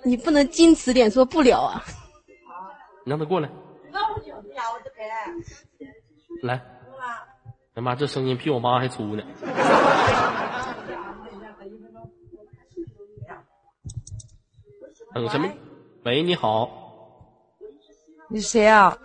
[0.04, 1.82] 你不能矜持点说不聊啊。
[3.06, 3.50] 你让他过来。
[6.44, 6.62] 来。
[7.76, 9.24] 哎妈，这声音比我妈还粗呢。
[15.14, 15.50] 等 什么？
[16.06, 16.70] 喂，你好。
[18.30, 18.98] 你是谁啊？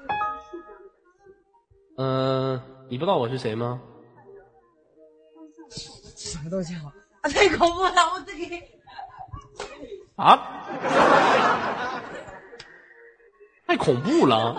[1.96, 3.80] 嗯、你不知道我是谁吗？
[6.16, 6.92] 什么东西啊？
[7.22, 7.90] 啊 太恐怖了！
[8.14, 8.62] 我自己
[10.16, 10.66] 啊？
[13.66, 14.54] 太恐怖了！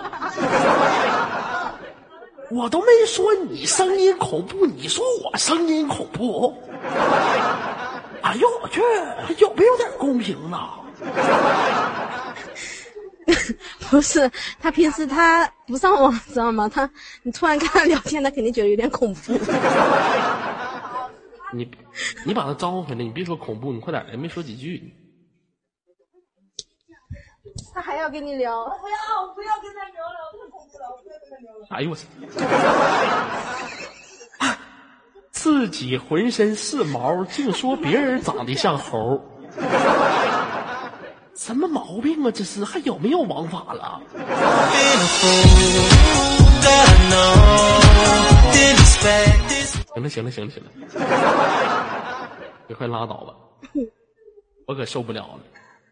[2.50, 6.54] 我都没说你声音恐怖，你说我声音恐怖？
[8.22, 8.80] 哎呦我去，
[9.38, 10.80] 有没有点公平啊？
[13.90, 16.68] 不是，他平时他不上网， 知道吗？
[16.68, 16.88] 他
[17.22, 19.32] 你突然跟他聊天，他肯定觉得有点恐怖。
[21.52, 21.70] 你
[22.24, 24.94] 你把他招呼回来，你别说恐怖，你快点来，没说几句。
[27.72, 31.66] 他还要跟你聊，不要不要跟他聊了，太恐怖了，我不要跟他聊了。
[31.70, 32.04] 哎呦我操！
[35.30, 39.20] 自己浑身是毛，净说别人长得像猴，
[41.36, 42.30] 什么毛病啊？
[42.30, 44.00] 这是还有没有王法了.
[49.94, 50.70] 行了行了行了行了，
[52.66, 53.34] 你快拉倒吧，
[54.66, 55.40] 我可受不了了，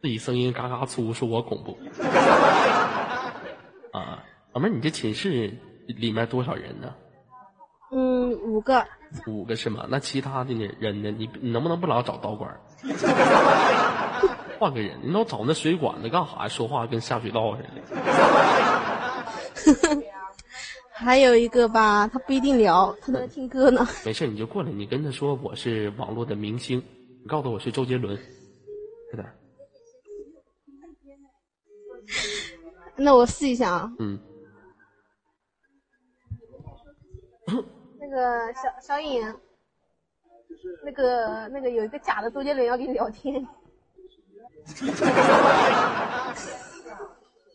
[0.02, 1.78] 自己声音嘎嘎粗，说我恐怖。
[3.92, 4.22] 啊，
[4.52, 5.52] 老妹儿，你这寝室
[5.86, 6.92] 里面多少人呢？
[7.92, 8.84] 嗯五个。
[9.26, 9.86] 五个是吗？
[9.88, 11.10] 那其他的呢人呢？
[11.10, 12.60] 你你能不能不老找导管儿？
[14.64, 16.48] 换个人，你老找那水管子干啥呀？
[16.48, 17.68] 说话跟下水道似的。
[20.90, 23.86] 还有一个吧，他不一定聊，他在听歌呢。
[24.06, 26.82] 没事，你就过来，你跟他说我是网络的明星，
[27.20, 28.18] 你告诉我是周杰伦，
[29.10, 29.30] 快点。
[32.96, 33.92] 那我试一下啊。
[33.98, 34.18] 嗯。
[38.00, 39.20] 那个小小颖，
[40.86, 43.46] 那个那个有一个假的周杰伦要跟你聊天。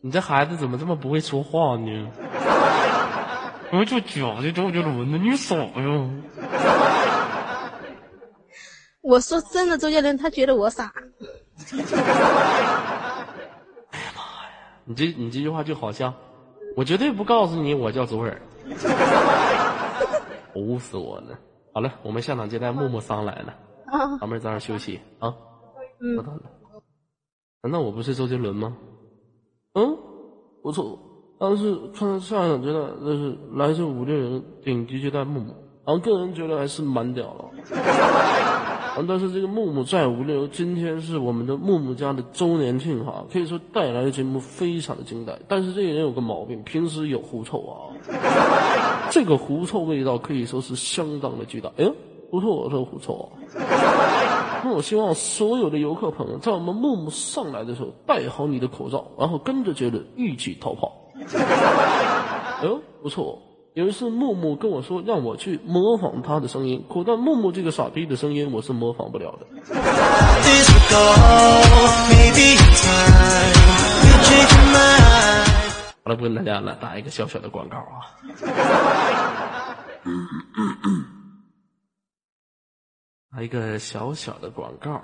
[0.02, 2.12] 你这孩子怎么这么不会说话呢？
[3.72, 6.10] 我就觉得周杰伦呢，你傻呀？
[9.02, 10.92] 我说真的，周杰伦他觉得我傻。
[13.92, 14.52] 哎呀妈呀！
[14.86, 16.14] 你这你这句话就好像，
[16.76, 18.42] 我绝对不告诉你我叫左耳，
[20.54, 21.38] 唬死我了。
[21.74, 23.54] 好了，我们下场接待木木桑来了，
[23.88, 25.34] 啊，老妹儿早点休息啊。
[26.02, 26.18] 嗯
[27.62, 28.78] 难道我不是周杰伦吗？
[29.74, 29.98] 嗯，
[30.64, 30.98] 不错，
[31.38, 35.54] 但是看下场觉得这是来自五六人顶级接待木木，
[35.86, 37.46] 然后个人觉得还是蛮屌的。
[39.08, 45.38] 但是这个木木在五六，今天是我们的木木家的周年庆哈，可以说带来的节目非常的精彩。
[45.48, 47.92] 但是这个人有个毛病，平时有狐臭啊，
[49.12, 51.70] 这个狐臭味道可以说是相当的巨大。
[51.78, 51.94] 哎呦，
[52.32, 53.28] 不错，这个狐臭啊。
[54.64, 60.92] 那我希望所有的游客朋友，在我们木木上来的时候，戴好你的口罩，然后跟着杰伦一起逃跑。
[62.62, 63.42] 哎呦，不错。
[63.76, 69.46] 有一次，木木跟我说让我去模仿他的声音，可但木木这个傻逼的声音我是模仿不了的。
[76.04, 78.04] 好了，不跟大家了，打一个小小的广告啊。
[83.40, 85.02] 来一个小小的广告，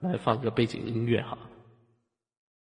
[0.00, 1.38] 来放个背景音乐哈。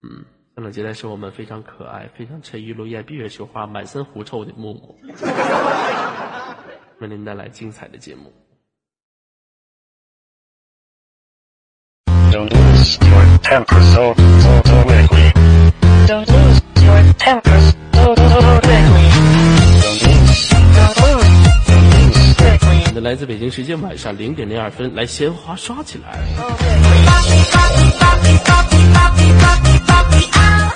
[0.04, 5.00] 嗯，上场接待是我们非常可爱、非常沉鱼落雁、闭月羞花、满身狐臭的木木，
[7.00, 8.34] 为您带来精彩的节目。
[22.94, 26.20] 那来自北京时间晚上零点零二分，来鲜花刷起来。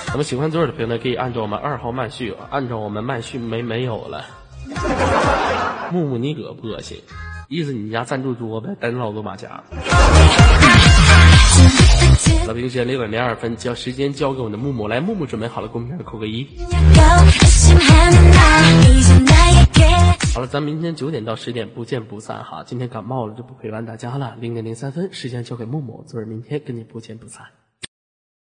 [0.08, 4.24] 那么喜欢左耳的朋友呢，可以按照我们二号麦序，按照我们麦序没没有了。
[5.92, 6.96] 木木，你恶不恶心？
[7.48, 9.62] 意思你家赞助多呗，单老多马甲。
[12.46, 16.46] 老兵时间六点零二分，将时间交给我们的木木，来，木木准备好了，公屏上扣个一。
[20.36, 22.62] 好了，咱明天九点到十点不见不散哈。
[22.62, 27.46] 今天感冒了就不陪伴大家了，零点零三分，时间交给木木，左耳明天跟你不见不散。